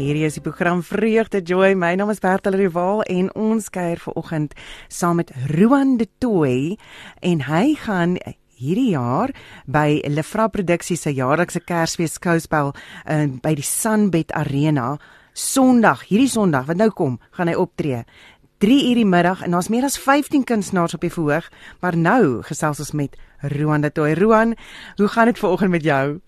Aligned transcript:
Hierdie 0.00 0.24
is 0.24 0.38
die 0.38 0.40
program 0.40 0.78
Vreugde 0.80 1.42
Joy. 1.44 1.74
My 1.76 1.90
naam 1.92 2.08
is 2.08 2.22
Bertel 2.24 2.54
Rival 2.56 3.02
en 3.12 3.26
ons 3.36 3.66
kuier 3.68 4.00
vanoggend 4.00 4.54
saam 4.88 5.18
met 5.20 5.28
Roan 5.50 5.98
de 6.00 6.06
Tooi 6.24 6.78
en 7.20 7.42
hy 7.44 7.74
gaan 7.82 8.14
hierdie 8.56 8.94
jaar 8.94 9.34
by 9.68 10.00
Lefra 10.08 10.46
Produksies 10.48 11.04
se 11.04 11.12
jaarlikse 11.12 11.60
Kersfees 11.68 12.16
skouspel 12.16 12.72
uh, 12.72 13.26
by 13.44 13.52
die 13.58 13.66
Sunbed 13.66 14.32
Arena 14.32 14.94
Sondag, 15.36 16.06
hierdie 16.08 16.32
Sondag 16.32 16.70
wat 16.72 16.80
nou 16.80 16.88
kom, 16.96 17.20
gaan 17.36 17.52
hy 17.52 17.58
optree. 17.60 18.00
3 18.64 18.80
uur 18.88 19.02
die 19.02 19.08
middag 19.08 19.44
en 19.44 19.52
daar's 19.52 19.68
meer 19.68 19.84
as 19.84 20.00
15 20.00 20.48
kunstenaars 20.48 20.96
op 20.96 21.04
die 21.04 21.12
verhoog, 21.12 21.52
maar 21.84 22.00
nou 22.00 22.40
gesels 22.48 22.80
ons 22.80 22.96
met 22.96 23.20
Roan 23.52 23.84
de 23.84 23.92
Tooi. 23.92 24.14
Roan, 24.16 24.56
hoe 24.96 25.12
gaan 25.12 25.28
dit 25.28 25.44
vanoggend 25.44 25.76
met 25.76 25.84
jou? 25.84 26.20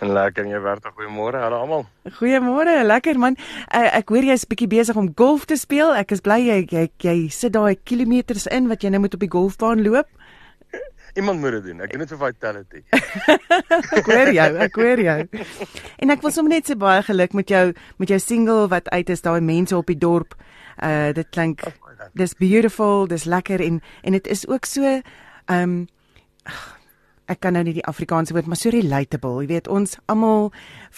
En 0.00 0.12
lekker 0.16 0.46
en 0.46 0.52
jy 0.54 0.60
werk. 0.64 0.86
Goeiemôre 0.96 1.40
aan 1.44 1.52
almal. 1.52 1.84
Goeiemôre, 2.16 2.78
lekker 2.88 3.18
man. 3.20 3.36
Uh, 3.68 3.88
ek 3.98 4.08
hoor 4.08 4.24
jy's 4.24 4.46
bietjie 4.48 4.70
besig 4.70 4.96
om 4.96 5.10
golf 5.16 5.44
te 5.50 5.58
speel. 5.60 5.92
Ek 5.96 6.14
is 6.16 6.24
bly 6.24 6.38
jy 6.46 6.62
jy, 6.70 6.86
jy 7.04 7.16
sit 7.34 7.52
daai 7.56 7.76
kilometers 7.84 8.48
in 8.48 8.70
wat 8.72 8.84
jy 8.84 8.94
nou 8.94 9.02
moet 9.04 9.16
op 9.18 9.26
die 9.26 9.32
golfbaan 9.32 9.84
loop. 9.84 10.08
Iemand 11.14 11.40
moet 11.40 11.58
dit 11.58 11.64
doen. 11.64 11.80
Ek 11.84 11.92
doen 11.92 12.04
dit 12.04 12.12
vir 12.14 12.20
vitality. 12.20 12.82
ek 13.98 14.08
hoor 14.08 14.32
jou, 14.32 14.48
ek 14.64 14.76
hoor 14.78 15.04
jou. 15.04 15.18
En 15.98 16.14
ek 16.14 16.24
wil 16.24 16.34
sommer 16.34 16.54
net 16.54 16.70
sê 16.70 16.76
baie 16.78 17.02
geluk 17.04 17.34
met 17.36 17.50
jou 17.50 17.64
met 18.00 18.12
jou 18.14 18.20
single 18.22 18.68
wat 18.72 18.88
uit 18.94 19.10
is 19.10 19.24
daai 19.26 19.40
mense 19.44 19.76
op 19.76 19.90
die 19.90 19.98
dorp. 19.98 20.36
Uh 20.80 21.10
dit 21.16 21.28
klink 21.34 21.66
oh, 21.66 21.96
dis 22.16 22.36
beautiful, 22.38 23.08
dis 23.10 23.26
lekker 23.28 23.60
en 23.60 23.82
en 24.06 24.16
dit 24.16 24.30
is 24.32 24.46
ook 24.48 24.70
so 24.70 25.00
um 25.50 25.82
ek 27.30 27.40
kan 27.40 27.54
nou 27.54 27.62
nie 27.66 27.76
die 27.76 27.86
Afrikaanse 27.86 28.34
woord 28.34 28.48
maar 28.50 28.58
so 28.58 28.72
relatable. 28.74 29.44
Jy 29.44 29.48
weet 29.54 29.68
ons 29.70 29.96
almal 30.10 30.50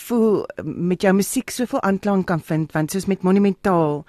voel 0.06 0.44
met 0.64 1.04
jou 1.04 1.12
musiek 1.16 1.52
soveel 1.52 1.82
aanklank 1.82 2.26
kan 2.30 2.40
vind 2.40 2.72
want 2.72 2.92
soos 2.94 3.08
met 3.10 3.22
Monumentaal 3.22 4.04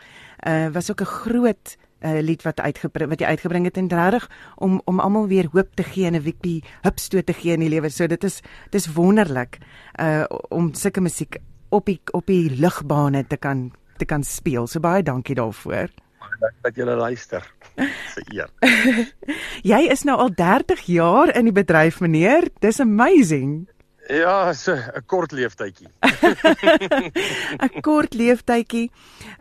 uh 0.47 0.67
was 0.73 0.91
ook 0.91 1.01
'n 1.01 1.13
groot 1.23 1.77
uh, 2.03 2.19
lied 2.21 2.43
wat 2.43 2.59
uitgebring 2.59 3.09
wat 3.09 3.19
jy 3.19 3.27
uitgebring 3.27 3.65
het 3.65 3.77
en 3.77 3.87
regtig 3.87 4.29
om 4.55 4.81
om 4.85 4.99
almal 4.99 5.27
weer 5.27 5.47
hoop 5.51 5.75
te 5.75 5.83
gee 5.83 6.05
en 6.05 6.15
'n 6.15 6.23
bietjie 6.23 6.63
hupstoot 6.81 7.25
te 7.25 7.33
gee 7.33 7.53
in 7.53 7.59
die 7.59 7.69
lewe. 7.69 7.89
So 7.89 8.07
dit 8.07 8.23
is 8.23 8.41
dis 8.69 8.93
wonderlik 8.93 9.57
uh 9.99 10.25
om 10.49 10.73
sulke 10.73 11.01
musiek 11.01 11.37
op 11.69 11.85
die 11.85 11.99
op 12.11 12.25
die 12.27 12.49
lugbane 12.59 13.27
te 13.27 13.37
kan 13.37 13.71
te 13.97 14.05
kan 14.05 14.23
speel. 14.23 14.67
So 14.67 14.79
baie 14.79 15.03
dankie 15.03 15.35
daarvoor 15.35 16.02
dat 16.61 16.75
jy 16.75 16.85
luister. 16.85 17.45
Se 18.13 18.23
eer. 18.33 18.49
jy 19.73 19.81
is 19.91 20.03
nou 20.07 20.17
al 20.19 20.33
30 20.35 20.81
jaar 20.91 21.33
in 21.35 21.49
die 21.49 21.55
bedryf, 21.55 21.99
meneer. 22.03 22.49
Dis 22.61 22.79
amazing. 22.83 23.63
Ja, 24.07 24.53
so 24.53 24.75
'n 24.75 25.03
kort 25.05 25.31
leeftydjie. 25.31 25.87
'n 27.63 27.81
Kort 27.81 28.13
leeftydjie. 28.13 28.91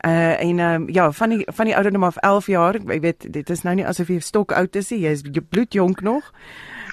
Uh 0.07 0.41
en 0.41 0.59
um, 0.59 0.89
ja, 0.89 1.11
van 1.13 1.29
die 1.29 1.47
van 1.51 1.67
die 1.67 1.75
ouderdom 1.75 2.05
af 2.05 2.17
11 2.17 2.47
jaar, 2.47 2.79
jy 2.79 3.01
weet, 3.01 3.33
dit 3.33 3.51
is 3.51 3.63
nou 3.63 3.75
nie 3.75 3.87
asof 3.87 4.09
jy 4.09 4.21
stok 4.21 4.53
oud 4.53 4.77
is 4.77 4.91
nie. 4.91 5.01
Jy 5.01 5.11
is 5.11 5.23
bloedjonk 5.49 6.01
nog. 6.01 6.33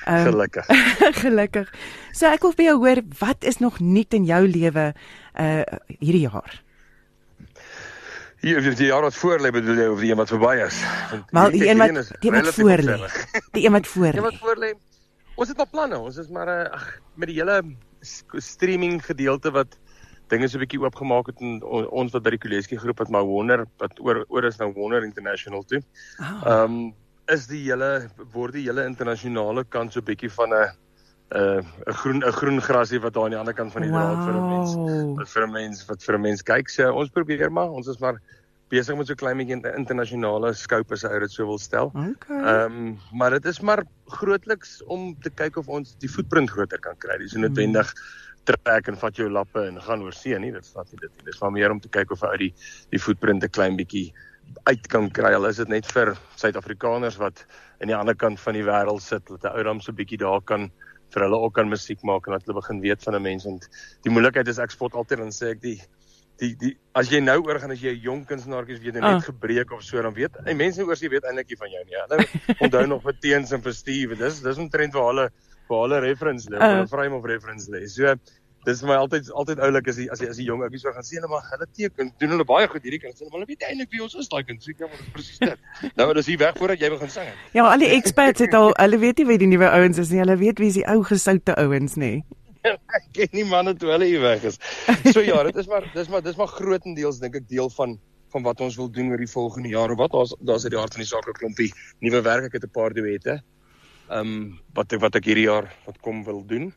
Um, 0.07 0.23
gelukkig. 0.25 0.65
gelukkig. 1.23 1.69
So 2.11 2.25
ek 2.25 2.41
wil 2.41 2.55
vir 2.57 2.65
jou 2.65 2.77
hoor, 2.77 3.01
wat 3.19 3.43
is 3.43 3.59
nog 3.59 3.79
nuut 3.79 4.13
in 4.13 4.25
jou 4.25 4.47
lewe 4.47 4.93
uh 5.39 5.63
hierdie 5.99 6.25
jaar? 6.25 6.63
Hier 8.39 8.63
die 8.63 8.87
jaar 8.87 9.03
wat 9.03 9.15
voor 9.19 9.41
lê 9.43 9.51
bedoel 9.51 9.81
jy 9.81 9.87
of 9.91 9.99
die 9.99 10.11
een 10.11 10.19
wat 10.19 10.31
verby 10.31 10.53
is? 10.63 10.77
Wel 11.35 11.51
die 11.51 11.67
een 11.67 11.81
wat 11.81 12.11
die 12.23 12.31
wat 12.31 12.53
voor 12.55 12.83
lê. 12.87 12.95
Die 13.51 13.65
een 13.65 13.75
wat 13.75 13.87
voor 13.87 14.07
lê. 14.07 14.15
Die 14.15 14.21
wat 14.21 14.39
voor 14.39 14.61
lê. 14.63 14.71
Ons 15.35 15.51
het 15.51 15.59
al 15.59 15.69
planne. 15.71 15.99
Ons 15.99 16.17
is 16.17 16.29
maar 16.31 16.47
eh, 16.47 16.71
ag 16.71 16.85
met 17.19 17.31
die 17.31 17.37
hele 17.39 17.61
streaming 18.39 19.01
gedeelte 19.03 19.51
wat 19.51 19.75
dinge 20.31 20.47
so 20.47 20.57
'n 20.57 20.63
bietjie 20.63 20.79
oopgemaak 20.79 21.27
het 21.27 21.41
en 21.41 21.63
ons 21.91 22.11
wat 22.11 22.23
by 22.23 22.29
die 22.35 22.43
Kuleski 22.45 22.77
groep 22.77 22.99
wat 22.99 23.09
maar 23.09 23.27
wonder 23.27 23.65
wat 23.77 23.99
oor 23.99 24.25
oor 24.29 24.45
is 24.45 24.57
nou 24.57 24.71
Wonder 24.73 25.03
International 25.03 25.63
toe. 25.63 25.81
Ah. 26.17 26.41
Ehm 26.45 26.47
oh. 26.47 26.63
um, 26.63 26.93
is 27.27 27.47
die 27.47 27.63
hele 27.67 28.09
word 28.33 28.53
die 28.53 28.65
hele 28.65 28.85
internasionale 28.85 29.63
kant 29.63 29.93
so 29.93 29.99
'n 29.99 30.05
bietjie 30.05 30.31
van 30.31 30.53
'n 30.53 30.71
'n 31.29 31.37
uh, 31.37 31.93
groen 31.93 32.23
'n 32.25 32.31
groen 32.31 32.61
grasie 32.61 32.99
wat 32.99 33.13
daar 33.13 33.23
aan 33.23 33.35
die 33.35 33.39
ander 33.39 33.53
kant 33.53 33.71
van 33.71 33.81
die 33.81 33.91
draad 33.91 34.17
wow. 34.17 34.25
vir 34.25 34.33
'n 34.33 34.49
mens 34.49 34.75
wat 35.17 35.29
vir 35.29 35.43
'n 35.43 35.51
mens 35.51 35.85
wat 35.85 36.03
vir 36.03 36.15
'n 36.15 36.21
mens 36.21 36.41
kyk. 36.41 36.69
So 36.69 36.91
ons 36.93 37.09
probeer 37.09 37.51
maar, 37.51 37.69
ons 37.69 37.87
is 37.87 37.99
maar 37.99 38.21
besig 38.69 38.97
met 38.97 39.07
so 39.07 39.15
klein 39.15 39.37
bietjie 39.37 39.59
internasionale 39.77 40.53
scope 40.53 40.93
as 40.93 41.03
ou 41.03 41.19
dit 41.19 41.31
sou 41.31 41.45
wil 41.45 41.57
stel. 41.57 41.91
Ehm 41.95 42.09
okay. 42.09 42.65
um, 42.65 42.97
maar 43.11 43.29
dit 43.37 43.45
is 43.45 43.59
maar 43.59 43.83
grootliks 44.05 44.83
om 44.85 45.15
te 45.21 45.29
kyk 45.29 45.57
of 45.57 45.67
ons 45.67 45.95
die 45.99 46.09
voetprint 46.09 46.49
groter 46.49 46.79
kan 46.79 46.97
kry. 46.97 47.17
Dis 47.17 47.33
noodwendig 47.33 47.93
trek 48.49 48.87
en 48.87 48.97
vat 48.97 49.15
jou 49.15 49.29
lappe 49.29 49.61
en 49.67 49.81
gaan 49.81 50.01
oor 50.01 50.13
see 50.13 50.37
nie. 50.39 50.51
Dit 50.51 50.67
vat 50.73 50.91
nie 50.91 50.99
dit 51.01 51.11
nie. 51.17 51.25
Dis 51.25 51.41
maar 51.41 51.51
meer 51.51 51.71
om 51.71 51.79
te 51.79 51.89
kyk 51.89 52.11
of 52.11 52.23
uit 52.23 52.39
die 52.39 52.53
die 52.89 53.01
voetprint 53.01 53.43
'n 53.43 53.49
klein 53.49 53.77
bietjie 53.77 54.13
uit 54.65 54.87
kan 54.87 55.09
kry. 55.11 55.33
Al 55.33 55.45
is 55.45 55.57
dit 55.57 55.67
net 55.69 55.85
vir 55.93 56.15
Suid-Afrikaners 56.35 57.17
wat 57.17 57.45
aan 57.81 57.87
die 57.87 57.95
ander 57.95 58.15
kant 58.15 58.39
van 58.39 58.53
die 58.53 58.65
wêreld 58.65 59.01
sit, 59.01 59.25
dat 59.27 59.43
'n 59.43 59.57
ou 59.57 59.63
dan 59.63 59.81
so 59.81 59.91
'n 59.91 59.95
bietjie 59.95 60.17
daar 60.17 60.41
kan 60.41 60.71
vir 61.13 61.25
hulle 61.25 61.39
ook 61.39 61.53
kan 61.53 61.69
musiek 61.69 62.03
maak 62.03 62.27
en 62.27 62.37
dat 62.37 62.45
hulle 62.45 62.59
begin 62.61 62.81
weet 62.81 63.03
van 63.03 63.15
'n 63.15 63.21
mens 63.21 63.45
want 63.45 63.69
die 64.03 64.11
moeilikheid 64.11 64.47
is 64.47 64.59
ek 64.59 64.71
spot 64.71 64.93
altyd 64.93 65.19
dan 65.19 65.33
sê 65.35 65.55
ek 65.55 65.61
die 65.61 65.79
die 66.39 66.55
die 66.59 66.71
as 66.95 67.11
jy 67.11 67.19
nou 67.19 67.37
oorgaan 67.43 67.71
as 67.75 67.81
jy 67.83 67.93
'n 67.95 68.03
jong 68.03 68.25
kunstenaartjie 68.25 68.79
weet 68.79 68.95
jy 68.95 69.01
net 69.01 69.19
oh. 69.19 69.27
gebreek 69.27 69.71
of 69.75 69.83
so 69.83 70.01
dan 70.01 70.13
weet 70.13 70.35
en 70.45 70.57
mense 70.57 70.83
oor 70.83 70.95
sy 70.95 71.09
weet 71.11 71.25
eintlik 71.27 71.49
nie 71.49 71.59
van 71.59 71.71
jou 71.71 71.83
nie. 71.85 71.97
Nou 72.09 72.19
onthou 72.65 72.85
nog 72.87 73.03
vir 73.03 73.17
teens 73.19 73.51
en 73.51 73.61
vir 73.61 73.73
Steve. 73.73 74.15
Dis 74.15 74.41
dis 74.45 74.57
omtrent 74.57 74.93
waar 74.93 75.09
hulle 75.11 75.29
waar 75.69 75.81
hulle 75.85 75.99
reference 75.99 76.49
lê, 76.49 76.57
oh. 76.57 76.69
hulle 76.73 76.87
frame 76.87 77.15
of 77.15 77.25
reference 77.25 77.69
lê. 77.69 77.85
So 77.87 78.15
dis 78.67 78.81
vir 78.83 78.89
my 78.91 78.97
altyd 78.99 79.29
altyd 79.41 79.61
oulik 79.65 79.87
as 79.91 79.99
jy 80.01 80.07
as 80.13 80.21
jy 80.23 80.29
as 80.31 80.39
jy 80.39 80.45
jong 80.49 80.63
ouetjies 80.65 80.83
so 80.85 80.93
gaan 80.95 81.05
sien 81.07 81.21
hulle 81.21 81.31
maar 81.31 81.45
hulle 81.51 81.67
teken. 81.77 82.11
Doen 82.21 82.33
hulle 82.35 82.45
baie 82.47 82.67
goed 82.71 82.83
hierdie 82.87 82.99
kind 83.03 83.15
sê 83.15 83.29
hulle 83.31 83.47
weet 83.49 83.63
eintlik 83.67 83.93
wie 83.95 84.03
ons 84.05 84.17
is 84.19 84.27
daai 84.31 84.43
kind. 84.47 84.59
Sê 84.63 84.75
ja 84.75 84.89
maar 84.89 85.05
presies 85.15 85.39
dit. 85.43 85.63
Nou 85.99 86.09
maar 86.09 86.19
dis 86.19 86.31
hier 86.31 86.41
weg 86.41 86.57
voordat 86.59 86.83
jy 86.83 86.89
begin 86.95 87.13
sing. 87.13 87.31
Ja 87.55 87.67
al 87.69 87.85
die 87.85 87.91
experts 87.95 88.43
het 88.43 88.57
al 88.57 88.73
hulle 88.75 88.99
weet 89.05 89.21
nie 89.21 89.27
wie 89.31 89.39
die 89.45 89.51
nuwe 89.53 89.71
ouens 89.71 90.01
is 90.03 90.11
nie. 90.13 90.19
Hulle 90.23 90.37
weet 90.41 90.59
wie 90.63 90.71
is 90.73 90.79
die 90.81 90.87
ou 90.91 90.99
gesoute 91.07 91.55
ouens 91.63 91.95
nê 92.01 92.13
ek 92.99 93.05
ken 93.15 93.29
nie 93.37 93.45
manne 93.47 93.71
toe 93.79 93.93
hulle 93.93 94.09
hier 94.09 94.23
weg 94.23 94.43
is. 94.49 94.59
So 95.13 95.23
ja 95.23 95.39
dit 95.47 95.55
is 95.63 95.69
maar 95.71 95.87
dis 95.93 96.11
maar 96.11 96.25
dis 96.25 96.35
maar 96.39 96.51
grootendeels 96.51 97.21
dink 97.23 97.39
ek 97.39 97.47
deel 97.47 97.71
van 97.77 97.95
van 98.29 98.43
wat 98.45 98.59
ons 98.61 98.75
wil 98.77 98.91
doen 98.93 99.07
oor 99.09 99.21
die 99.23 99.31
volgende 99.31 99.71
jaar 99.71 99.95
of 99.95 99.97
wat. 100.03 100.11
Daar's 100.11 100.35
daar's 100.43 100.67
uit 100.67 100.75
die 100.75 100.81
hart 100.81 100.97
van 100.97 101.05
die 101.05 101.09
saak 101.09 101.31
'n 101.31 101.39
klompie 101.39 101.71
nuwe 102.03 102.21
werk. 102.27 102.51
Ek 102.51 102.59
het 102.59 102.67
'n 102.67 102.75
paar 102.75 102.93
duette 102.93 103.39
ehm 104.09 104.27
um, 104.27 104.59
wat 104.73 104.93
ek 104.93 105.01
wat 105.01 105.15
ek 105.15 105.27
hierdie 105.29 105.45
jaar 105.45 105.69
wat 105.85 105.97
kom 106.01 106.23
wil 106.25 106.41
doen 106.45 106.71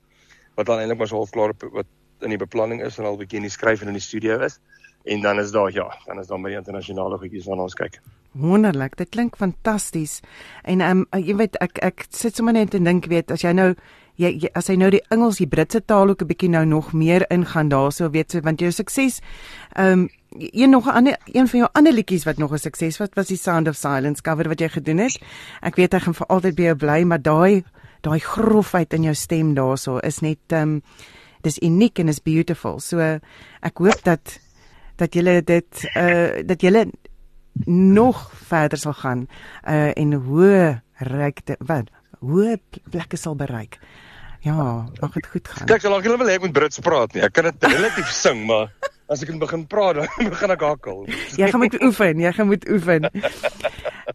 wat 0.55 0.67
dan 0.67 0.79
eintlik 0.79 0.99
maar 0.99 1.09
so 1.09 1.17
half 1.17 1.31
klaar 1.31 1.53
wat 1.73 1.87
in 2.21 2.31
die 2.35 2.39
beplanning 2.39 2.83
is 2.83 2.99
en 2.99 3.05
al 3.05 3.17
bietjie 3.17 3.41
in 3.41 3.49
die 3.49 3.53
skryf 3.53 3.83
en 3.83 3.89
in 3.93 3.99
die 3.99 4.05
studio 4.05 4.39
is. 4.41 4.61
En 5.05 5.21
dan 5.21 5.41
is 5.41 5.51
daar 5.51 5.73
ja, 5.73 5.89
dan 6.07 6.21
is 6.21 6.27
daar 6.27 6.41
baie 6.41 6.57
internasionale 6.57 7.19
goedjies 7.19 7.47
waarna 7.47 7.63
ons 7.67 7.75
kyk. 7.75 7.99
Wonderlik, 8.33 8.95
dit 8.97 9.09
klink 9.09 9.37
fantasties. 9.37 10.21
En 10.63 10.81
ehm 10.81 11.03
um, 11.11 11.25
jy 11.25 11.35
weet 11.37 11.59
ek 11.61 11.83
ek 11.83 12.07
sit 12.09 12.37
sommer 12.37 12.55
net 12.55 12.75
en 12.75 12.85
dink 12.85 13.11
weet 13.11 13.31
as 13.35 13.43
jy 13.43 13.53
nou 13.53 13.75
jy, 14.21 14.31
jy 14.45 14.51
as 14.55 14.71
hy 14.71 14.77
nou 14.79 14.91
die 14.95 15.03
Engels, 15.11 15.41
die 15.43 15.49
Britse 15.51 15.83
taal 15.85 16.15
ook 16.15 16.23
'n 16.23 16.31
bietjie 16.31 16.51
nou 16.51 16.65
nog 16.65 16.93
meer 16.93 17.27
ingaan 17.31 17.69
daarso 17.69 18.11
weet 18.11 18.31
so 18.31 18.41
want 18.41 18.61
jou 18.61 18.71
sukses 18.71 19.21
ehm 19.75 19.93
um, 19.93 20.09
een 20.39 20.71
nog 20.71 20.87
'n 20.87 20.95
ander 20.95 21.19
een 21.27 21.49
van 21.49 21.59
jou 21.59 21.71
ander 21.73 21.93
liedjies 21.93 22.25
wat 22.25 22.39
nog 22.39 22.53
'n 22.53 22.59
sukses 22.59 22.99
was 22.99 23.09
was 23.15 23.27
die 23.27 23.37
Sound 23.37 23.69
of 23.69 23.77
Silence 23.77 24.23
cover 24.23 24.49
wat 24.49 24.61
jy 24.61 24.69
gedoen 24.69 24.99
het. 24.99 25.21
Ek 25.61 25.77
weet 25.77 25.93
hy 25.93 25.99
gaan 25.99 26.15
vir 26.15 26.27
altyd 26.27 26.55
by 26.55 26.63
jou 26.63 26.77
bly, 26.77 27.03
maar 27.03 27.23
daai 27.23 27.65
daai 28.03 28.21
grofheid 28.21 28.95
in 28.97 29.07
jou 29.09 29.15
stem 29.15 29.55
daarso 29.55 29.99
is 30.03 30.21
net 30.25 30.55
um 30.59 30.81
dis 31.43 31.59
uniek 31.63 31.99
en 31.99 32.09
is 32.09 32.23
beautiful. 32.23 32.79
So 32.81 32.99
ek 33.03 33.83
hoop 33.83 34.05
dat 34.07 34.39
dat 35.01 35.15
julle 35.15 35.41
dit 35.43 35.85
uh 35.97 36.43
dat 36.47 36.63
julle 36.63 36.87
nog 37.67 38.31
verder 38.49 38.79
sal 38.79 38.95
gaan 38.95 39.27
uh 39.67 39.91
en 39.97 40.15
hoë 40.29 40.81
reikte 41.09 41.57
wat 41.61 41.91
hoë 42.23 42.59
plekke 42.91 43.19
sal 43.19 43.35
bereik. 43.37 43.79
Ja, 44.43 44.87
mag 45.01 45.13
dit 45.15 45.27
goed 45.31 45.49
gaan. 45.49 45.69
Kyk, 45.71 45.85
solank 45.85 46.07
jy 46.07 46.17
wil 46.19 46.27
hê 46.27 46.35
ek 46.35 46.43
moet 46.43 46.55
Brits 46.57 46.81
praat 46.83 47.15
nie. 47.15 47.23
Ek 47.23 47.35
kan 47.37 47.47
dit 47.47 47.67
relatief 47.71 48.11
sing, 48.25 48.43
maar 48.49 48.73
as 49.13 49.23
ek 49.23 49.31
begin 49.39 49.67
praat 49.71 50.01
dan 50.01 50.31
begin 50.35 50.55
ek 50.55 50.65
hakkel. 50.67 51.05
jy 51.39 51.51
gaan 51.51 51.63
moet 51.63 51.79
oefen, 51.83 52.23
jy 52.23 52.33
gaan 52.35 52.51
moet 52.51 52.67
oefen. 52.71 53.07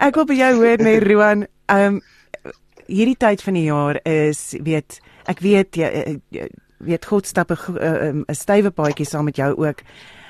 Ek 0.03 0.19
wil 0.19 0.27
by 0.27 0.35
jou 0.35 0.53
hoor, 0.59 0.83
nee 0.83 0.99
Roan, 1.03 1.47
um 1.71 2.01
hierdie 2.87 3.17
tyd 3.17 3.41
van 3.43 3.53
die 3.53 3.67
jaar 3.67 3.99
is 4.03 4.55
weet 4.63 4.99
ek 5.27 5.39
weet 5.43 5.75
jy, 5.75 6.19
jy 6.31 6.47
weet 6.79 7.05
God 7.05 7.27
stap 7.27 7.51
'n 7.51 8.25
'n 8.27 8.35
stywe 8.35 8.71
paadjie 8.71 9.05
saam 9.05 9.25
met 9.25 9.35
jou 9.35 9.53
ook. 9.55 9.81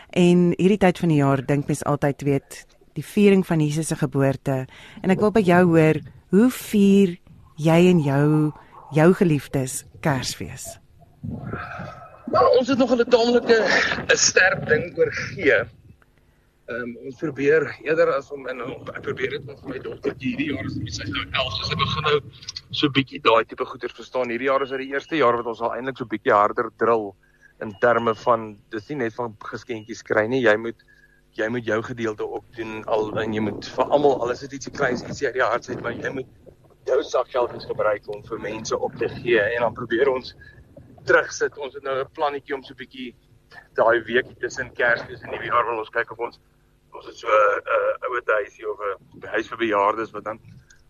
En 0.10 0.54
hierdie 0.58 0.78
tyd 0.78 0.98
van 0.98 1.10
die 1.10 1.22
jaar 1.22 1.46
dink 1.46 1.68
mens 1.68 1.84
altyd 1.84 2.22
weet 2.22 2.66
die 2.94 3.06
viering 3.06 3.46
van 3.46 3.60
Jesus 3.60 3.88
se 3.88 3.96
geboorte. 3.96 4.66
En 5.02 5.10
ek 5.10 5.20
wil 5.20 5.32
by 5.32 5.42
jou 5.42 5.64
hoor, 5.66 6.00
hoe 6.30 6.50
vier 6.50 7.18
jy 7.56 7.90
en 7.92 8.00
jou 8.00 8.54
jou 8.92 9.14
geliefdes 9.14 9.84
Kersfees? 10.02 10.80
Nou, 12.32 12.46
ons 12.60 12.68
het 12.68 12.78
nog 12.78 12.92
'n 12.92 13.10
taamlike 13.10 13.58
'n 14.08 14.18
sterk 14.18 14.68
ding 14.68 14.98
oor 14.98 15.12
gee. 15.12 15.64
Ehm 16.68 16.82
um, 16.84 16.90
ons 17.08 17.16
probeer 17.16 17.64
eerder 17.86 18.10
as 18.12 18.26
om 18.36 18.42
in 18.52 18.58
ek 18.60 18.98
probeer 19.06 19.38
dit 19.38 19.44
met 19.48 19.60
my 19.72 19.78
dogtertjie 19.80 20.34
hierdie 20.34 20.48
jaar 20.50 20.66
is 20.68 20.98
sy 20.98 21.06
nou 21.08 21.22
11 21.24 21.54
so 21.56 21.68
sy 21.70 21.76
begin 21.80 22.04
nou 22.08 22.18
so 22.80 22.90
bietjie 22.98 23.22
daai 23.24 23.46
tipe 23.48 23.68
goeders 23.70 23.96
verstaan. 23.96 24.34
Hierdie 24.34 24.50
jaar 24.50 24.66
is 24.66 24.74
dit 24.74 24.82
die 24.82 24.90
eerste 24.92 25.16
jaar 25.16 25.38
wat 25.40 25.48
ons 25.48 25.62
al 25.64 25.78
eintlik 25.78 26.02
so 26.02 26.10
bietjie 26.12 26.34
harder 26.36 26.68
drill 26.84 27.14
in 27.64 27.72
terme 27.86 28.14
van 28.26 28.44
dis 28.76 28.90
nie 28.92 28.98
net 29.06 29.16
van 29.16 29.38
geskenkies 29.52 30.04
kry 30.10 30.26
nie. 30.28 30.42
Jy 30.44 30.58
moet 30.66 30.84
jy 31.40 31.48
moet 31.54 31.70
jou 31.72 31.78
gedeelte 31.88 32.28
ook 32.28 32.52
doen 32.58 32.84
al 32.98 33.08
en 33.24 33.38
jy 33.38 33.46
moet 33.46 33.70
vir 33.78 33.96
almal 33.96 34.18
alles 34.26 34.44
is 34.44 34.58
ietsie 34.60 34.76
kleins 34.76 35.06
ietsie 35.08 35.30
uit 35.30 35.40
die 35.40 35.46
hart 35.46 35.70
uit 35.72 35.86
maar 35.86 35.96
jy 35.96 36.12
moet 36.20 36.36
jou 36.92 37.00
sakgeld 37.14 37.56
eens 37.56 37.70
gebruik 37.72 38.12
om 38.12 38.28
vir 38.28 38.44
mense 38.44 38.82
op 38.90 39.00
te 39.00 39.08
gee. 39.22 39.40
En 39.40 39.70
dan 39.70 39.80
probeer 39.80 40.12
ons 40.12 40.36
terugsit. 41.08 41.56
Ons 41.64 41.80
het 41.80 41.88
nou 41.88 41.96
'n 42.02 42.12
plannetjie 42.12 42.60
om 42.60 42.68
so 42.68 42.76
'n 42.76 42.84
bietjie 42.84 43.16
daai 43.80 44.04
week 44.04 44.36
tussen 44.44 44.74
Kersfees 44.76 45.24
en 45.24 45.32
Nuwejaar 45.32 45.66
wil 45.72 45.80
ons 45.80 45.96
kyk 45.96 46.12
of 46.12 46.20
ons 46.28 46.40
ons 46.98 47.10
het 47.10 47.18
so 47.18 47.28
'n 47.28 47.62
uh, 47.76 48.08
ouer 48.10 48.24
huisie 48.40 48.70
of 48.70 48.80
'n 48.82 49.28
huis 49.36 49.48
vir 49.48 49.58
bejaardes 49.58 50.12
wat 50.16 50.24
dan 50.24 50.40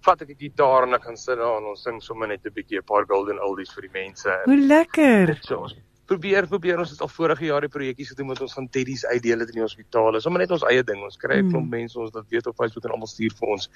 vat 0.06 0.22
ek 0.22 0.32
die 0.34 0.48
gitaar 0.48 0.88
en 0.88 0.94
ek 0.94 1.04
gaan 1.04 1.18
sit 1.18 1.38
daar 1.38 1.60
en 1.60 1.72
ons 1.74 1.84
sing 1.84 2.00
sommer 2.02 2.28
net 2.28 2.46
'n 2.46 2.54
bietjie 2.54 2.80
'n 2.80 2.90
paar 2.92 3.06
golden 3.06 3.40
oldies 3.40 3.74
vir 3.74 3.88
die 3.88 3.96
mense. 4.02 4.40
Hoe 4.46 4.58
lekker. 4.58 5.38
So 5.42 5.58
ons 5.68 5.76
probeer 6.08 6.48
probeer 6.48 6.80
ons 6.80 6.92
het 6.92 7.02
al 7.02 7.12
vorige 7.12 7.46
jaar 7.46 7.62
die 7.62 7.72
projekkies 7.72 8.14
gedoen 8.14 8.28
met 8.28 8.42
ons 8.42 8.54
gaan 8.54 8.70
teddies 8.70 9.06
uitdeel 9.06 9.44
dit 9.44 9.50
in 9.50 9.60
die 9.60 9.66
hospitale. 9.66 10.22
Sommer 10.22 10.40
net 10.40 10.52
ons 10.52 10.64
eie 10.64 10.84
ding. 10.84 11.04
Ons 11.04 11.18
kry 11.18 11.40
'n 11.40 11.46
mm. 11.46 11.52
klomp 11.52 11.70
mense 11.70 12.00
ons 12.00 12.14
wat 12.14 12.30
weet 12.30 12.48
op 12.48 12.56
Facebook 12.56 12.86
en 12.86 12.92
almal 12.92 13.08
stuur 13.08 13.34
vir 13.40 13.48
ons 13.56 13.70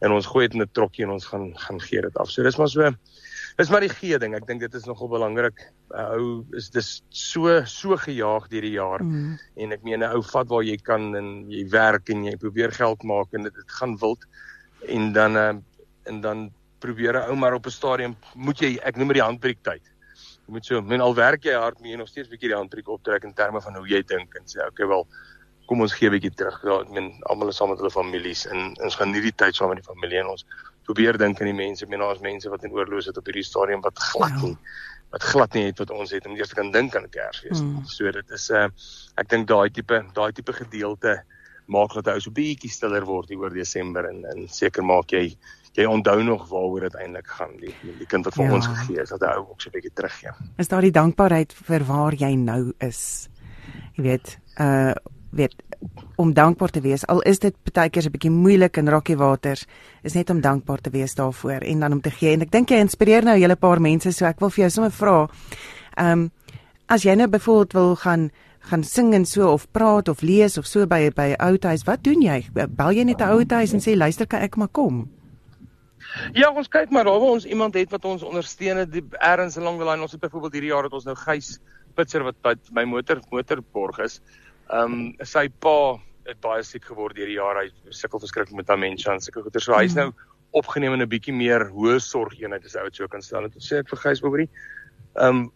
en 0.00 0.12
ons 0.12 0.26
gooi 0.26 0.46
dit 0.46 0.54
in 0.54 0.62
'n 0.62 0.70
trokkie 0.72 1.04
en 1.04 1.10
ons 1.16 1.26
gaan 1.26 1.52
gaan 1.56 1.80
gee 1.80 2.00
dit 2.00 2.16
af. 2.16 2.30
So 2.30 2.42
dis 2.42 2.58
maar 2.58 2.68
so 2.68 2.92
dis 3.58 3.70
maar 3.74 3.82
die 3.82 3.90
gee 3.90 4.18
ding. 4.22 4.36
Ek 4.38 4.46
dink 4.46 4.62
dit 4.62 4.74
is 4.78 4.86
nogal 4.86 5.10
belangrik. 5.10 5.64
Ou 5.90 6.20
uh, 6.22 6.58
is 6.58 6.70
dis 6.70 6.90
so 7.10 7.56
so 7.66 7.96
gejaag 7.98 8.46
deur 8.52 8.66
die 8.66 8.76
jaar 8.76 9.02
mm. 9.02 9.32
en 9.64 9.74
ek 9.74 9.82
meen 9.82 10.04
'n 10.04 10.12
ou 10.14 10.22
vat 10.22 10.48
waar 10.48 10.62
jy 10.62 10.76
kan 10.78 11.10
en 11.18 11.50
jy 11.50 11.64
werk 11.72 12.10
en 12.14 12.24
jy 12.24 12.36
probeer 12.36 12.70
geld 12.72 13.02
maak 13.02 13.34
en 13.34 13.48
dit 13.48 13.54
dit 13.54 13.76
gaan 13.80 13.96
wild 13.98 14.22
en 14.86 15.12
dan 15.12 15.36
uh, 15.36 15.54
en 16.06 16.20
dan 16.20 16.50
probeer 16.78 17.18
'n 17.18 17.30
ou 17.30 17.36
maar 17.36 17.54
op 17.54 17.66
'n 17.66 17.70
stadium 17.70 18.16
moet 18.34 18.60
jy 18.60 18.78
ek 18.82 18.96
noem 18.96 19.08
dit 19.08 19.18
die 19.18 19.26
handbreek 19.26 19.62
tyd 19.62 19.82
jy 19.82 20.52
moet 20.54 20.64
so 20.64 20.80
men 20.80 21.00
al 21.00 21.14
werk 21.14 21.42
jy 21.44 21.54
hard 21.54 21.80
mee 21.80 21.92
en 21.92 21.98
nog 21.98 22.08
steeds 22.08 22.28
bietjie 22.28 22.48
die 22.48 22.56
handtrek 22.56 22.88
optrek 22.88 23.24
in 23.24 23.34
terme 23.34 23.60
van 23.60 23.74
hoe 23.74 23.88
jy 23.88 24.02
dink 24.02 24.34
en 24.34 24.46
sê 24.46 24.62
okay 24.66 24.86
wel 24.86 25.06
kom 25.66 25.80
ons 25.80 25.92
gee 25.92 26.08
'n 26.08 26.14
bietjie 26.14 26.34
terug 26.34 26.62
ja 26.62 26.80
ek 26.80 26.90
meen 26.90 27.10
almal 27.26 27.48
is 27.48 27.56
saam 27.56 27.70
met 27.70 27.78
hulle 27.78 27.90
families 27.90 28.46
en 28.46 28.74
ons 28.80 28.96
gaan 28.96 29.10
nie 29.10 29.20
die 29.20 29.34
tyd 29.34 29.54
saam 29.54 29.68
met 29.68 29.82
die 29.82 29.90
familie 29.92 30.20
en 30.20 30.30
ons 30.36 30.46
probeer 30.88 31.18
dink 31.20 31.40
aan 31.40 31.50
die 31.50 31.60
mense 31.60 31.86
meen 31.86 32.04
daar's 32.04 32.24
mense 32.24 32.50
wat 32.52 32.64
in 32.64 32.76
oorloos 32.76 33.10
het 33.10 33.20
op 33.20 33.28
hierdie 33.28 33.46
stadium 33.46 33.84
wat 33.84 33.98
glad 34.10 34.36
ja. 34.36 34.46
nie 34.46 34.56
wat 35.12 35.24
glad 35.24 35.56
nie 35.56 35.64
het 35.68 35.80
wat 35.82 35.90
ons 35.94 36.12
het 36.12 36.26
om 36.28 36.36
eers 36.36 36.52
te 36.52 36.58
kan 36.58 36.70
dink 36.72 36.96
aan 36.96 37.04
'n 37.08 37.14
Kersfees 37.16 37.62
mm. 37.62 37.84
so 37.84 38.10
dit 38.12 38.30
is 38.30 38.50
'n 38.50 38.54
uh, 38.54 38.64
eh, 38.64 38.70
ek 39.22 39.28
dink 39.28 39.48
daai 39.48 39.70
tipe 39.70 40.04
daai 40.14 40.32
tipe 40.32 40.52
gedeelte 40.52 41.22
maak 41.68 41.94
dat 41.94 42.14
hy 42.14 42.18
so 42.20 42.30
bietjie 42.30 42.70
stiller 42.72 43.04
word 43.04 43.28
hier 43.28 43.38
oor 43.44 43.54
Desember 43.54 44.08
en 44.08 44.24
en 44.32 44.48
seker 44.48 44.84
maak 44.84 45.12
jy 45.12 45.36
jy 45.78 45.86
onthou 45.86 46.22
nog 46.22 46.48
waaroor 46.48 46.80
dit 46.88 46.94
eintlik 46.94 47.28
gaan 47.38 47.54
die 47.60 47.74
die 47.98 48.06
kind 48.06 48.24
wat 48.24 48.34
vir 48.34 48.48
ja. 48.48 48.54
ons 48.54 48.66
gegee 48.66 49.02
is 49.02 49.12
dat 49.14 49.20
hy 49.20 49.36
ook 49.36 49.60
so 49.60 49.68
'n 49.68 49.76
bietjie 49.76 49.94
teruggee. 49.94 50.32
Is 50.58 50.68
daar 50.68 50.82
die 50.82 50.96
dankbaarheid 51.00 51.52
vir 51.52 51.84
waar 51.84 52.14
jy 52.14 52.34
nou 52.34 52.72
is? 52.78 53.28
Jy 53.94 54.02
weet, 54.02 54.38
uh 54.60 54.94
weet 55.30 55.54
om 56.16 56.32
dankbaar 56.34 56.70
te 56.70 56.80
wees 56.80 57.06
al 57.06 57.20
is 57.20 57.38
dit 57.38 57.54
baie 57.72 57.90
keer 57.90 58.06
'n 58.06 58.12
bietjie 58.12 58.30
moeilik 58.30 58.76
in 58.76 58.88
rokkie 58.88 59.16
waters 59.16 59.66
is 60.02 60.14
net 60.14 60.30
om 60.30 60.40
dankbaar 60.40 60.80
te 60.80 60.90
wees 60.90 61.14
daarvoor 61.14 61.62
en 61.62 61.80
dan 61.80 61.92
om 61.92 62.00
te 62.00 62.10
gee 62.10 62.32
en 62.32 62.42
ek 62.42 62.50
dink 62.50 62.70
jy 62.70 62.76
inspireer 62.76 63.24
nou 63.24 63.36
'n 63.36 63.40
hele 63.40 63.56
paar 63.56 63.80
mense 63.80 64.12
so 64.12 64.26
ek 64.26 64.40
wil 64.40 64.50
vir 64.50 64.62
jou 64.62 64.70
sommer 64.70 64.90
vra. 64.90 65.28
Ehm 65.96 66.12
um, 66.12 66.30
as 66.88 67.02
jy 67.02 67.14
nou 67.14 67.28
byvoorbeeld 67.28 67.72
wil 67.72 67.96
gaan 67.96 68.30
gaan 68.60 68.84
sing 68.84 69.14
en 69.14 69.24
so 69.24 69.52
of 69.52 69.66
praat 69.72 70.08
of 70.08 70.22
lees 70.22 70.58
of 70.58 70.66
so 70.66 70.86
by 70.86 71.10
by 71.10 71.34
'n 71.38 71.40
ou 71.40 71.56
huis, 71.60 71.84
wat 71.84 72.02
doen 72.04 72.22
jy? 72.22 72.44
Bel 72.52 72.92
jy 72.92 73.04
net 73.04 73.20
'n 73.20 73.30
ou 73.30 73.44
huis 73.48 73.72
en 73.72 73.80
sê 73.80 73.96
luister, 73.96 74.26
kan 74.26 74.40
ek 74.40 74.56
maar 74.56 74.68
kom? 74.68 75.08
Ja, 76.32 76.50
ons 76.50 76.68
kyk 76.68 76.90
maar 76.90 77.06
of 77.06 77.22
ons 77.22 77.44
iemand 77.44 77.74
het 77.74 77.90
wat 77.90 78.04
ons 78.04 78.22
ondersteun 78.22 78.76
het 78.76 78.94
ergens 79.20 79.56
along 79.56 79.78
the 79.78 79.84
line. 79.84 80.02
Ons 80.02 80.12
het 80.12 80.20
byvoorbeeld 80.20 80.52
hierdie 80.52 80.70
jaar 80.70 80.84
het 80.84 80.92
ons 80.92 81.04
nou 81.04 81.14
Gys 81.14 81.58
Pitser 81.94 82.22
wat 82.22 82.36
by 82.42 82.54
my 82.72 82.84
motor 82.84 83.20
motorborg 83.30 83.98
is. 83.98 84.20
Ehm 84.68 84.92
um, 84.92 85.04
sy 85.24 85.48
pa 85.64 85.98
het 86.28 86.40
baie 86.44 86.62
siek 86.62 86.84
geword 86.84 87.16
hierdie 87.16 87.38
jaar. 87.38 87.62
Hy 87.62 87.92
sukkel 87.94 88.20
verskriklik 88.20 88.56
met 88.56 88.68
demensie 88.68 89.10
en 89.12 89.20
sulke 89.20 89.42
goeie. 89.46 89.62
So 89.64 89.76
hy's 89.76 89.96
hmm. 89.96 90.10
nou 90.10 90.60
opgeneem 90.60 90.96
in 90.96 91.02
'n 91.02 91.08
bietjie 91.08 91.34
meer 91.34 91.68
hoë 91.72 92.00
sorg 92.00 92.36
eenheid 92.40 92.64
as 92.64 92.76
ou 92.76 92.84
dit 92.84 92.96
sou 93.00 93.08
kan 93.08 93.22
stel. 93.22 93.48
Dit 93.48 93.64
sê 93.64 93.80
ek 93.80 93.88
vir 93.88 94.02
Gys 94.04 94.20
Bobrie. 94.20 94.48
Ehm 95.16 95.28
um, 95.28 95.46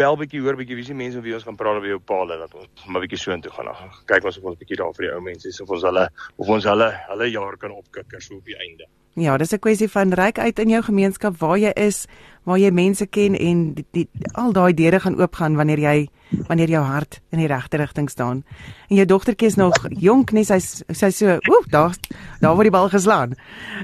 bel 0.00 0.16
bietjie 0.20 0.40
hoor 0.44 0.56
bietjie 0.56 0.78
wie 0.78 0.86
se 0.86 0.96
mense 0.96 1.20
wie 1.24 1.34
ons 1.36 1.44
gaan 1.46 1.58
praat 1.60 1.80
oor 1.80 1.88
jou 1.88 2.00
paal 2.12 2.32
dat 2.32 2.54
ons 2.56 2.86
maar 2.88 3.04
bietjie 3.04 3.20
so 3.20 3.34
intoe 3.34 3.52
gaan. 3.52 3.68
Kyk 4.08 4.24
ons 4.28 4.38
of 4.40 4.48
ons 4.52 4.60
bietjie 4.60 4.78
daar 4.80 4.94
vir 4.96 5.08
die 5.08 5.12
ou 5.16 5.20
mense 5.24 5.48
is 5.50 5.60
of 5.60 5.70
ons 5.76 5.84
hulle 5.88 6.06
of 6.36 6.54
ons 6.56 6.68
hulle 6.70 6.88
hulle 7.10 7.28
jaar 7.30 7.58
kan 7.60 7.74
opkikker 7.76 8.24
so 8.24 8.38
op 8.38 8.48
die 8.48 8.56
einde. 8.56 8.88
Ja, 9.18 9.36
dis 9.36 9.52
'n 9.52 9.58
kwessie 9.58 9.88
van 9.88 10.12
ryk 10.12 10.38
uit 10.38 10.58
in 10.58 10.68
jou 10.68 10.82
gemeenskap 10.82 11.36
waar 11.38 11.58
jy 11.58 11.72
is, 11.76 12.06
waar 12.44 12.58
jy 12.58 12.70
mense 12.70 13.06
ken 13.06 13.34
en 13.34 13.74
die, 13.74 13.86
die 13.92 14.08
al 14.32 14.52
daai 14.52 14.72
deure 14.72 15.00
gaan 15.00 15.20
oopgaan 15.20 15.56
wanneer 15.56 15.78
jy 15.78 16.08
wanneer 16.46 16.68
jou 16.68 16.84
hart 16.84 17.20
in 17.32 17.38
die 17.38 17.48
regte 17.48 17.76
rigting 17.76 18.08
staan. 18.10 18.44
En 18.88 18.96
jou 18.96 19.06
dogtertjie 19.06 19.48
is 19.48 19.56
nog 19.56 19.74
jonk, 19.88 20.32
nee, 20.32 20.44
sy's 20.44 20.82
sy's 20.88 21.16
so, 21.16 21.26
ooh, 21.26 21.66
daar 21.70 21.94
daar 22.40 22.54
word 22.54 22.70
die 22.70 22.78
bal 22.78 22.88
geslaan. 22.88 23.34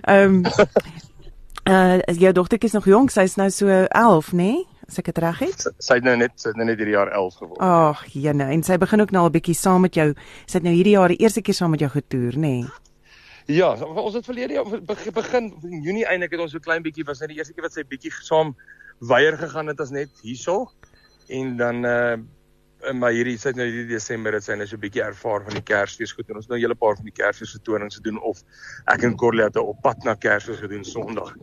Ehm 0.02 0.34
um, 0.34 0.44
uh 1.72 1.98
jou 2.06 2.32
dogtertjie 2.32 2.68
is 2.68 2.74
nog 2.74 2.86
jonk, 2.86 3.10
sy's 3.10 3.36
nou 3.36 3.50
so 3.50 3.66
11, 3.66 4.32
nê? 4.32 4.36
Nee? 4.36 4.75
As 4.88 4.98
ek 4.98 5.10
dit 5.10 5.18
reg 5.18 5.38
het. 5.42 5.66
Sy 5.82 5.98
het 5.98 6.04
nou 6.06 6.16
net 6.16 6.32
sy 6.40 6.48
het 6.52 6.56
nou 6.56 6.66
net 6.68 6.78
hierdie 6.78 6.94
jaar 6.94 7.10
11 7.10 7.38
geword. 7.42 7.60
Ag, 7.60 8.04
jene, 8.14 8.50
en 8.54 8.62
sy 8.62 8.78
begin 8.78 9.00
ook 9.00 9.14
nou 9.14 9.22
al 9.24 9.30
'n 9.30 9.36
bietjie 9.38 9.54
saam 9.54 9.80
met 9.80 9.94
jou. 9.94 10.14
Sy 10.46 10.58
het 10.58 10.62
nou 10.62 10.74
hierdie 10.74 10.96
jaar 10.96 11.08
die 11.08 11.22
eerste 11.22 11.42
keer 11.42 11.54
saam 11.54 11.70
met 11.70 11.80
jou 11.80 11.90
getoer, 11.90 12.34
nê? 12.34 12.62
Nee. 12.62 12.66
Ja, 13.46 13.74
ons 13.78 14.14
het 14.14 14.24
verlede 14.24 14.54
jaar 14.54 14.66
begin 15.14 15.52
in 15.62 15.82
Junie 15.82 16.06
eintlik 16.06 16.32
het 16.34 16.40
ons 16.40 16.52
so 16.52 16.58
klein 16.58 16.82
bietjie 16.82 17.04
was 17.06 17.20
net 17.20 17.28
die 17.28 17.38
eerste 17.38 17.54
keer 17.54 17.62
wat 17.62 17.72
sy 17.72 17.84
bietjie 17.86 18.10
saam 18.10 18.56
weier 18.98 19.36
gegaan 19.38 19.66
het 19.70 19.80
as 19.80 19.90
net 19.90 20.10
hierso. 20.22 20.70
En 21.28 21.56
dan 21.56 21.84
uh 21.84 22.16
maar 22.94 23.10
hierdie 23.10 23.36
het 23.40 23.56
nou 23.56 23.66
hierdie 23.66 23.88
Desember 23.90 24.34
het 24.36 24.44
sy 24.44 24.54
net 24.54 24.68
so 24.68 24.76
'n 24.76 24.80
bietjie 24.80 25.02
ervaar 25.02 25.42
van 25.42 25.54
die 25.54 25.62
Kersfees 25.62 26.12
goed 26.12 26.28
en 26.30 26.36
ons 26.36 26.46
nou 26.46 26.58
'n 26.58 26.62
hele 26.62 26.74
paar 26.74 26.94
van 26.96 27.04
die 27.04 27.12
Kersfees 27.12 27.50
vertonings 27.50 27.96
gedoen 27.96 28.20
of 28.20 28.42
ek 28.86 29.02
en 29.02 29.16
Corlie 29.16 29.42
het 29.42 29.56
op 29.56 29.80
pad 29.82 30.04
na 30.04 30.14
Kersfees 30.14 30.60
gedoen 30.60 30.84
Sondag. 30.84 31.34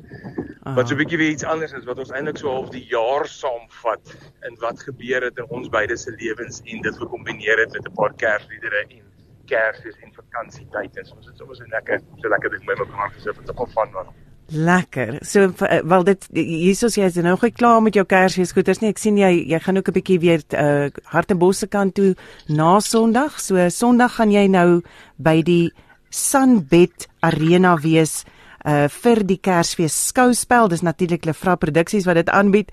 Aha. 0.64 0.76
Wat 0.76 0.88
so 0.88 0.96
'n 0.96 0.98
bietjie 0.98 1.18
weer 1.18 1.32
iets 1.32 1.44
anders 1.44 1.74
is 1.74 1.86
wat 1.86 2.00
ons 2.00 2.12
eintlik 2.12 2.38
so 2.38 2.50
half 2.50 2.70
die 2.70 2.86
jaar 2.88 3.28
saamvat 3.28 4.16
en 4.42 4.56
wat 4.60 4.80
gebeur 4.80 5.22
het 5.22 5.38
in 5.38 5.50
ons 5.50 5.70
beide 5.70 5.98
se 5.98 6.12
lewens 6.12 6.62
en 6.64 6.82
dit 6.82 6.98
gekombineer 6.98 7.58
het 7.58 7.72
met 7.74 7.88
'n 7.88 7.94
paar 7.94 8.14
Kersliedere 8.14 8.86
en 8.90 9.04
Kersfees 9.46 9.96
en 10.02 10.14
vakansietyd 10.14 10.98
en 10.98 11.12
ons 11.18 11.26
het 11.28 11.38
sommer 11.38 11.56
so 11.56 11.66
lekker 11.68 12.00
so 12.22 12.30
lekker 12.30 12.50
ding 12.50 12.66
by 12.66 12.76
mekaar 12.80 13.12
gesit 13.12 13.36
wat 13.36 13.58
ook 13.58 13.72
van 13.72 13.92
was. 13.92 14.08
Lekker. 14.54 15.18
So 15.26 15.54
eh, 15.66 15.82
wel 15.82 16.04
dit 16.04 16.28
Jesus 16.32 16.96
jy 16.96 17.08
is 17.10 17.16
nou 17.26 17.34
gou 17.42 17.50
klaar 17.52 17.82
met 17.82 17.96
jou 17.98 18.04
Kersfees 18.06 18.54
goeders 18.54 18.84
nie. 18.84 18.92
Ek 18.94 19.02
sien 19.02 19.18
jy 19.18 19.32
jy 19.50 19.60
gaan 19.60 19.78
ook 19.78 19.90
'n 19.90 19.98
bietjie 19.98 20.20
weer 20.20 20.44
uh 20.54 20.90
Hartenbosse 21.10 21.68
kant 21.68 21.96
toe 21.96 22.16
na 22.48 22.80
Sondag. 22.80 23.40
So 23.40 23.70
Sondag 23.70 24.16
gaan 24.16 24.32
jy 24.32 24.48
nou 24.48 24.82
by 25.18 25.42
die 25.42 25.72
Sunbed 26.10 27.08
Arena 27.22 27.78
wees 27.82 28.26
uh 28.66 28.88
vir 28.88 29.24
die 29.26 29.40
Kersfees 29.42 30.08
skouspel. 30.08 30.68
Dis 30.68 30.82
natuurlik 30.82 31.26
Lefra 31.26 31.56
Produksies 31.56 32.06
wat 32.06 32.16
dit 32.16 32.30
aanbied. 32.30 32.70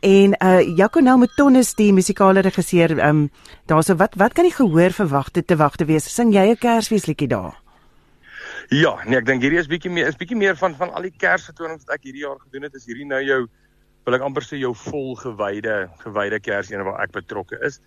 En 0.00 0.34
uh 0.42 0.60
Jaconel 0.76 1.18
Moutonnes 1.18 1.74
die 1.74 1.92
musikale 1.92 2.40
regisseur, 2.40 2.98
um, 3.06 3.30
daarso 3.66 3.94
wat 3.94 4.14
wat 4.16 4.32
kan 4.32 4.44
jy 4.44 4.50
gehoor 4.50 4.90
verwag 4.90 5.30
te 5.30 5.56
wag 5.56 5.76
te 5.76 5.84
wees? 5.84 6.14
Sing 6.14 6.32
jy 6.32 6.50
'n 6.50 6.56
Kersfeesliedjie 6.56 7.28
daar? 7.28 7.69
Ja, 8.70 8.92
nee, 9.02 9.18
ek 9.18 9.26
dink 9.26 9.42
hierdie 9.42 9.58
is 9.58 9.66
bietjie 9.66 9.90
meer 9.90 10.06
is 10.06 10.18
bietjie 10.18 10.36
meer 10.38 10.54
van 10.58 10.76
van 10.78 10.92
al 10.94 11.08
die 11.08 11.16
Kersvertonings 11.18 11.88
wat 11.88 11.96
ek 11.96 12.04
hierdie 12.06 12.22
jaar 12.22 12.38
gedoen 12.38 12.68
het, 12.68 12.76
is 12.78 12.86
hierdie 12.86 13.06
nou 13.08 13.18
jou 13.26 13.40
wil 14.06 14.16
ek 14.16 14.22
amper 14.22 14.46
sê 14.46 14.60
jou 14.60 14.70
volgewyde 14.78 15.74
gewyde 16.04 16.38
Kersene 16.38 16.86
waar 16.86 17.00
ek 17.02 17.16
betrokke 17.16 17.58
is. 17.66 17.80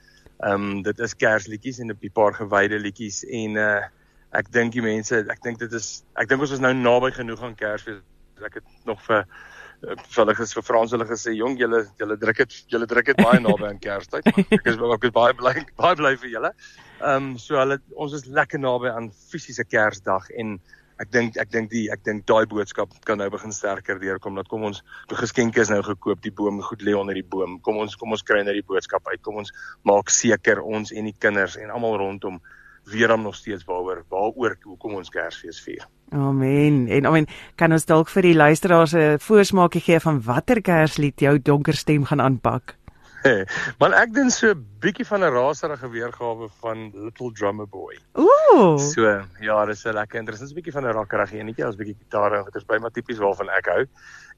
Ehm 0.44 0.66
um, 0.68 0.82
dit 0.84 1.00
is 1.08 1.16
Kersliedjies 1.16 1.80
en 1.80 1.94
'n 1.94 2.12
paar 2.13 2.36
gewyde 2.36 2.82
liedjies 2.84 3.24
en 3.24 3.56
uh 3.58 3.82
ek 4.34 4.52
dink 4.52 4.74
die 4.74 4.82
mense, 4.82 5.24
ek 5.30 5.42
dink 5.46 5.60
dit 5.60 5.72
is 5.72 6.04
ek 6.20 6.28
dink 6.28 6.42
ons 6.42 6.52
is 6.52 6.60
nou 6.60 6.74
naby 6.74 7.12
genoeg 7.16 7.42
aan 7.44 7.56
Kersfees. 7.56 8.04
Ek 8.44 8.60
het 8.60 8.68
nog 8.86 9.00
vir 9.08 9.24
vir 9.84 10.20
hulle 10.20 10.36
gesê 10.36 10.56
vir 10.58 10.63
Frans 10.63 10.92
hulle 10.92 11.06
gesê 11.08 11.34
jong 11.36 11.58
julle 11.60 11.86
julle 12.00 12.18
druk 12.18 12.38
dit 12.44 12.54
julle 12.72 12.88
druk 12.88 13.06
dit 13.06 13.24
baie 13.24 13.40
naby 13.40 13.68
aan 13.68 13.80
Kerstyd. 13.88 14.28
Ek 14.28 14.68
is 14.68 14.75
ek 14.75 15.08
is 15.08 15.16
baie 15.16 15.34
bly 15.34 15.54
baie 15.80 15.96
bly 15.96 16.16
vir 16.16 16.30
julle. 16.36 16.52
Ehm 17.04 17.34
um, 17.34 17.38
so 17.38 17.60
hulle 17.60 17.80
ons 18.00 18.14
is 18.14 18.26
lekker 18.26 18.60
naby 18.60 18.94
aan 18.94 19.12
fisiese 19.12 19.66
Kersdag 19.68 20.30
en 20.40 20.58
ek 21.02 21.12
dink 21.12 21.38
ek 21.42 21.52
dink 21.52 21.72
die 21.72 21.88
ek 21.92 22.04
dink 22.06 22.26
daai 22.30 22.46
boodskap 22.50 22.94
kan 23.08 23.20
nou 23.20 23.30
begin 23.34 23.52
sterker 23.52 24.00
deurkom 24.00 24.38
dat 24.40 24.48
kom 24.48 24.64
ons 24.70 24.84
die 25.12 25.20
geskenke 25.20 25.62
is 25.62 25.72
nou 25.74 25.82
gekoop 25.84 26.22
die 26.24 26.32
boom 26.32 26.62
goed 26.62 26.86
lê 26.86 26.94
onder 26.96 27.18
die 27.18 27.26
boom 27.36 27.58
kom 27.66 27.82
ons 27.84 27.98
kom 28.00 28.14
ons 28.16 28.24
kry 28.24 28.44
nou 28.44 28.54
die 28.56 28.66
boodskap 28.68 29.08
uit 29.12 29.22
kom 29.26 29.42
ons 29.42 29.52
maak 29.90 30.14
seker 30.14 30.62
ons 30.62 30.94
en 30.94 31.10
die 31.10 31.18
kinders 31.26 31.58
en 31.60 31.74
almal 31.74 31.98
rondom 32.00 32.40
weer 32.86 33.08
dan 33.08 33.22
nog 33.22 33.36
steeds 33.36 33.64
waaroor 33.64 34.04
waaroor 34.10 34.58
hoekom 34.64 34.96
ons 35.00 35.10
Kersfees 35.10 35.62
vier. 35.64 35.88
Amen. 36.12 36.88
En 36.88 37.06
amen. 37.06 37.28
Kan 37.56 37.72
ons 37.72 37.86
dalk 37.86 38.10
vir 38.10 38.22
die 38.22 38.36
luisteraars 38.36 38.94
'n 38.94 39.20
voorsmaakie 39.20 39.82
gee 39.82 40.00
van 40.00 40.22
watter 40.22 40.62
Kerslied 40.62 41.20
jou 41.20 41.40
donker 41.42 41.74
stem 41.74 42.06
gaan 42.06 42.22
aanpak? 42.22 42.76
Man 43.80 43.94
ek 43.94 44.14
dink 44.14 44.32
so 44.32 44.54
bietjie 44.84 45.06
van 45.08 45.24
'n 45.24 45.32
raserige 45.34 45.90
weergawe 45.90 46.50
van 46.62 46.92
Little 46.94 47.32
Drummer 47.34 47.68
Boy. 47.68 47.98
Ooh. 48.20 48.78
So, 48.78 49.22
ja, 49.40 49.66
dis 49.66 49.86
'n 49.86 49.94
lekker 49.94 50.20
interessant, 50.20 50.52
'n 50.52 50.56
bietjie 50.56 50.72
van 50.74 50.86
'n 50.86 50.92
rockerige 50.94 51.38
enetjie, 51.40 51.66
ons 51.66 51.75
bietjie 51.75 51.96
gitaar 52.04 52.34
en 52.34 52.44
goeters 52.44 52.66
by, 52.66 52.78
maar 52.82 52.92
tipies 52.92 53.18
waarvan 53.18 53.50
ek 53.50 53.66
hou. 53.66 53.86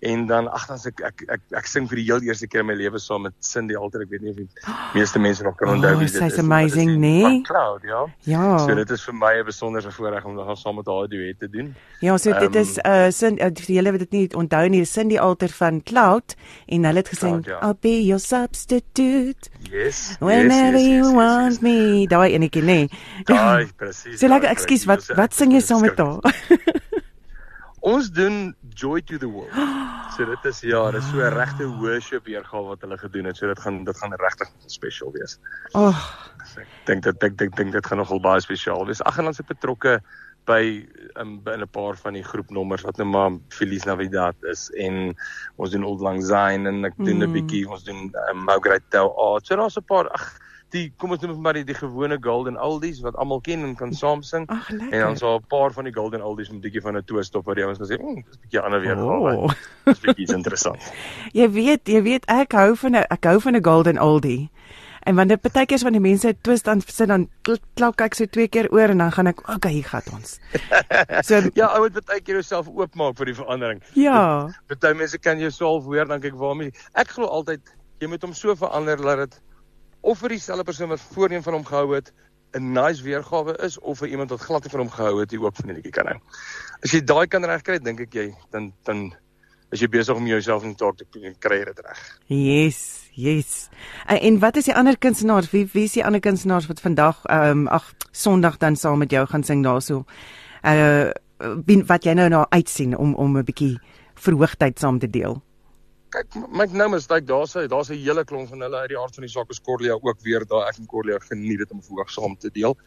En 0.02 0.26
dan 0.28 0.50
ag 0.52 0.66
dan 0.68 0.78
ek 0.86 1.00
ek 1.02 1.22
ek, 1.30 1.42
ek 1.56 1.66
sing 1.66 1.88
vir 1.88 1.96
die 1.96 2.04
heel 2.06 2.20
eerste 2.22 2.48
keer 2.48 2.60
in 2.60 2.66
my 2.68 2.74
lewe 2.76 3.00
saam 3.00 3.22
met 3.22 3.34
Cindy 3.40 3.76
Alter. 3.76 4.02
Ek 4.02 4.10
weet 4.10 4.22
nie 4.22 4.30
of 4.30 4.36
die 4.36 4.48
meeste 5.00 5.20
mense 5.20 5.44
nog 5.44 5.56
kan 5.56 5.70
onthou 5.70 5.94
Oh, 5.94 5.98
wie 6.00 6.08
dit 6.08 6.16
sy's 6.22 6.34
is. 6.34 6.40
amazing, 6.40 7.00
maar 7.00 7.22
dis 7.22 7.32
nee? 7.32 7.42
Cloud, 7.42 7.82
ja. 7.84 8.06
Ja. 8.24 8.58
So 8.58 8.76
dit 8.76 8.90
is 8.90 9.04
vir 9.04 9.14
my 9.14 9.40
'n 9.40 9.46
besondere 9.46 9.92
voorreg 9.92 10.26
om 10.26 10.36
nog 10.36 10.58
saam 10.58 10.76
met 10.76 10.86
haar 10.86 11.04
'n 11.06 11.10
duet 11.10 11.40
te 11.40 11.50
doen. 11.50 11.76
Ja, 12.02 12.18
so 12.18 12.32
dit 12.34 12.56
Ehm, 12.56 12.62
is 12.62 12.78
uh 12.86 13.10
sin 13.10 13.38
uh, 13.40 13.50
vir 13.54 13.76
julle 13.76 13.92
wat 13.92 14.00
dit 14.00 14.12
nie 14.12 14.30
onthou 14.36 14.68
nie, 14.70 14.86
Cindy 14.86 15.18
Alter 15.18 15.50
van 15.50 15.82
Cloud 15.84 16.36
en 16.68 16.84
hulle 16.84 16.98
het 16.98 17.08
gesing 17.10 17.44
Cloud, 17.44 17.62
ja. 17.62 17.68
I'll 17.68 17.78
be 17.80 18.04
your 18.06 18.20
substitute 18.20 19.50
Yes. 19.72 20.16
Whenever 20.38 20.78
yes, 20.78 20.82
yes, 20.82 20.90
you 20.90 20.98
yes, 20.98 21.06
yes, 21.06 21.16
want 21.16 21.52
yes. 21.52 21.62
me. 21.62 22.08
Daai 22.08 22.30
enetjie 22.38 22.64
nê. 22.64 22.80
Nee. 22.86 23.24
Daai 23.30 23.68
presies. 23.78 24.20
So 24.20 24.32
lekker, 24.32 24.52
ekskuus, 24.52 24.86
wat 24.90 25.08
wat 25.18 25.34
sing 25.38 25.56
jy 25.56 25.64
saam 25.64 25.86
met 25.86 26.00
haar? 26.00 26.22
Ons 27.86 28.10
doen 28.10 28.56
Joy 28.74 29.02
to 29.06 29.20
the 29.22 29.30
World. 29.30 29.54
So 30.16 30.26
dit 30.26 30.46
is 30.50 30.62
ja, 30.66 30.80
dit 30.92 31.04
is 31.04 31.10
so 31.12 31.22
'n 31.22 31.34
regte 31.36 31.68
worship 31.82 32.26
weergawe 32.26 32.74
wat 32.74 32.82
hulle 32.82 32.98
gedoen 32.98 33.30
het. 33.30 33.38
So 33.38 33.48
dit 33.48 33.60
gaan 33.60 33.84
dit 33.84 33.98
gaan 33.98 34.14
regtig 34.14 34.50
spesiaal 34.66 35.12
wees. 35.14 35.38
Oh, 35.74 35.94
So 36.46 36.62
ek 36.62 36.70
dink 36.88 37.04
dit 37.04 37.26
ek 37.28 37.38
dink 37.38 37.58
dink 37.58 37.74
dit 37.76 37.88
gaan 37.90 38.00
nogal 38.02 38.22
baie 38.22 38.42
spesiaal 38.44 38.86
wees. 38.88 39.02
Ag 39.10 39.20
en 39.22 39.32
ons 39.32 39.42
het 39.42 39.50
betrokke 39.50 39.98
by 40.46 40.86
um, 41.20 41.42
by 41.44 41.56
'n 41.58 41.68
paar 41.72 41.96
van 41.98 42.14
die 42.14 42.24
groepnommers 42.24 42.82
wat 42.84 42.98
nou 42.98 43.08
maar 43.10 43.32
Feliz 43.50 43.84
Navidad 43.86 44.36
is 44.52 44.70
en 44.78 45.16
ons 45.58 45.72
doen 45.72 45.84
Old 45.84 46.02
Lang 46.02 46.22
Syne 46.24 46.68
en 46.70 46.86
ek 46.86 46.94
doen 46.98 47.18
'n 47.24 47.28
Mm. 47.30 47.34
bietjie 47.34 47.68
ons 47.70 47.84
doen 47.84 48.12
um, 48.30 48.44
Mau 48.46 48.60
Great 48.60 48.84
Tell 48.90 49.10
Art. 49.18 49.46
So 49.48 49.56
daar's 49.56 49.78
'n 49.78 49.84
paar 49.86 50.10
ag 50.12 50.40
die 50.72 50.92
kom 50.98 51.12
ons 51.12 51.22
noem 51.22 51.42
maar 51.42 51.54
die, 51.54 51.64
die 51.64 51.74
gewone 51.76 52.18
Golden 52.20 52.58
Oldies 52.60 53.00
wat 53.02 53.16
almal 53.16 53.40
ken 53.42 53.64
en 53.64 53.76
kan 53.76 53.94
saam 53.94 54.22
sing. 54.24 54.46
ag 54.50 54.70
En 54.72 54.78
dan 54.80 54.90
lekker. 54.90 55.18
so 55.18 55.36
'n 55.38 55.46
paar 55.48 55.72
van 55.72 55.84
die 55.86 55.94
Golden 55.94 56.22
Oldies 56.22 56.50
met 56.50 56.58
'n 56.58 56.62
bietjie 56.62 56.82
van 56.82 56.98
'n 56.98 57.04
twist 57.06 57.36
op 57.36 57.46
wat 57.46 57.56
die 57.56 57.64
ouens 57.64 57.80
gesê, 57.80 57.98
"Mmm, 57.98 58.16
dis 58.26 58.36
'n 58.36 58.42
bietjie 58.42 58.60
ander 58.60 58.82
weergawe." 58.82 59.36
Oh. 59.38 59.50
Dis 59.86 60.00
bietjie 60.00 60.34
interessant. 60.36 60.92
Jy 61.34 61.50
weet, 61.52 61.88
jy 61.88 62.02
weet 62.02 62.26
ek 62.28 62.52
hou 62.54 62.76
van 62.76 62.92
'n 62.96 63.06
ek 63.10 63.24
hou 63.26 63.40
van 63.40 63.56
'n 63.56 63.64
golden 63.64 64.00
oldie. 64.02 64.50
En 65.06 65.16
wanneer 65.16 65.38
partykeers 65.38 65.84
van 65.86 65.94
die 65.94 66.02
mense 66.02 66.32
twist 66.42 66.66
dan 66.66 66.82
sit 66.82 67.08
dan 67.12 67.28
kl- 67.46 67.62
klak 67.78 68.02
ek 68.02 68.16
so 68.18 68.26
twee 68.26 68.48
keer 68.50 68.68
oor 68.74 68.90
en 68.90 68.98
dan 69.04 69.12
gaan 69.14 69.28
ek, 69.30 69.44
okay, 69.54 69.72
hier 69.78 69.86
gaan 69.86 70.02
ons. 70.18 70.40
So 71.28 71.42
Ja, 71.54 71.68
ou 71.78 71.84
moet 71.86 72.06
baie 72.06 72.22
keer 72.26 72.40
jouself 72.42 72.68
oopmaak 72.68 73.18
vir 73.20 73.26
die 73.32 73.36
verandering. 73.38 73.82
ja. 73.94 74.50
Party 74.68 74.94
mense 74.98 75.18
kan 75.22 75.40
jou 75.40 75.52
self 75.52 75.84
hoor 75.86 76.06
dan 76.10 76.22
kyk 76.24 76.34
waarmee 76.40 76.74
ek 76.94 77.14
glo 77.16 77.28
altyd 77.30 77.62
jy 78.02 78.08
moet 78.12 78.22
hom 78.26 78.34
so 78.34 78.56
verander 78.56 78.98
dat 78.98 79.18
dit 79.26 79.42
of 80.02 80.20
vir 80.20 80.30
dieselfde 80.36 80.64
persoon 80.66 80.90
wat 80.90 81.02
voorheen 81.14 81.44
van 81.44 81.54
hom 81.54 81.66
gehou 81.66 81.94
het 81.96 82.12
'n 82.56 82.72
nice 82.74 83.04
weergawe 83.04 83.56
is 83.66 83.78
of 83.80 84.00
vir 84.00 84.08
iemand 84.10 84.30
wat 84.30 84.42
glad 84.42 84.64
nie 84.64 84.72
van 84.72 84.80
hom 84.80 84.90
gehou 84.90 85.20
het, 85.20 85.32
jy 85.32 85.38
ook 85.40 85.56
van 85.56 85.68
die 85.68 85.76
liedjie 85.76 85.92
kan 85.92 86.08
hou. 86.08 86.18
As 86.84 86.92
jy 86.92 87.02
daai 87.04 87.28
kan 87.28 87.44
regkry, 87.46 87.80
dink 87.80 88.00
ek 88.00 88.14
jy 88.14 88.34
dan 88.52 88.74
dan 88.86 89.14
is 89.76 89.84
jy 89.84 89.90
besig 89.92 90.16
om 90.16 90.28
jouself 90.30 90.64
in 90.64 90.76
taak 90.80 90.98
te 90.98 91.06
kry 91.44 91.60
dit 91.68 91.82
reg. 91.84 92.06
Yes, 92.32 92.80
yes. 93.14 93.68
En, 94.08 94.20
en 94.20 94.40
wat 94.40 94.58
is 94.62 94.70
die 94.70 94.76
ander 94.76 94.98
kunstenaars? 94.98 95.52
Wie 95.52 95.66
wie 95.74 95.86
is 95.90 95.98
die 95.98 96.06
ander 96.06 96.24
kunstenaars 96.24 96.70
wat 96.72 96.84
vandag 96.84 97.22
ehm 97.26 97.66
um, 97.66 97.68
ag 97.68 97.92
Sondag 98.12 98.58
dan 98.58 98.76
saam 98.80 99.04
met 99.04 99.12
jou 99.12 99.26
gaan 99.28 99.44
sing 99.44 99.64
daarso? 99.64 100.06
Uh 100.64 101.12
wie 101.68 101.82
wat 101.84 102.06
jy 102.08 102.14
nou 102.16 102.30
nou 102.32 102.46
uitsien 102.50 102.96
om 102.98 103.16
om 103.16 103.38
'n 103.38 103.44
bietjie 103.44 103.76
verhoogtyd 104.16 104.80
saam 104.80 105.00
te 105.00 105.10
deel. 105.10 105.42
Kyk, 106.16 106.36
my 106.48 106.66
nou 106.72 106.90
mistake, 106.90 107.26
daar's 107.26 107.56
'n 107.56 107.68
daar's 107.68 107.90
'n 107.90 108.00
hele 108.00 108.24
klomp 108.24 108.48
van 108.48 108.62
hulle 108.62 108.78
uit 108.78 108.90
die 108.90 109.00
aard 109.00 109.16
van 109.16 109.24
die 109.24 109.32
saak 109.32 109.50
is 109.50 109.62
Corlia 109.62 109.98
ook 110.02 110.22
weer 110.22 110.46
daar. 110.46 110.68
Ek 110.68 110.78
en 110.78 110.86
Corlia 110.86 111.20
geniet 111.20 111.58
dit 111.58 111.72
om 111.72 111.84
verhoog 111.84 112.10
saam 112.10 112.38
te 112.38 112.50
deel. 112.50 112.78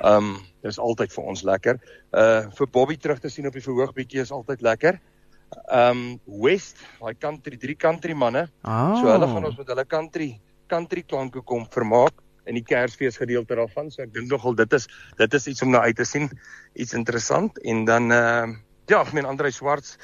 Ehm 0.00 0.16
um, 0.16 0.36
dis 0.62 0.78
altyd 0.78 1.12
vir 1.12 1.24
ons 1.24 1.42
lekker. 1.42 1.78
Uh 2.10 2.50
vir 2.50 2.68
Bobby 2.68 2.96
terug 2.96 3.18
te 3.18 3.28
sien 3.28 3.46
op 3.46 3.52
die 3.52 3.62
verhoog 3.62 3.92
bietjie 3.92 4.20
is 4.20 4.32
altyd 4.32 4.60
lekker. 4.60 5.00
Um, 5.72 6.20
West, 6.26 6.76
daai 7.00 7.14
country, 7.18 7.56
drie 7.56 7.76
country 7.76 8.14
manne. 8.14 8.48
Ah. 8.62 9.00
So 9.00 9.08
hulle 9.12 9.28
gaan 9.28 9.44
ons 9.44 9.58
met 9.58 9.68
hulle 9.68 9.86
country 9.86 10.40
country 10.72 11.02
klanke 11.04 11.42
kom 11.44 11.66
vermaak 11.68 12.22
in 12.48 12.56
die 12.58 12.64
Kersfees 12.66 13.18
gedeelte 13.20 13.56
daarvan. 13.58 13.90
So 13.92 14.02
ek 14.02 14.12
dink 14.14 14.30
nogal 14.32 14.56
dit 14.58 14.78
is 14.78 14.88
dit 15.20 15.38
is 15.38 15.48
iets 15.52 15.62
om 15.62 15.72
na 15.74 15.84
uit 15.86 15.96
te 15.96 16.08
sien. 16.08 16.30
Iets 16.74 16.96
interessant 16.98 17.58
en 17.62 17.84
dan 17.88 18.10
ehm 18.10 18.56
uh, 18.56 18.60
ja, 18.90 19.00
ek 19.00 19.12
meen 19.16 19.28
Andre 19.28 19.50
Swarts, 19.54 19.96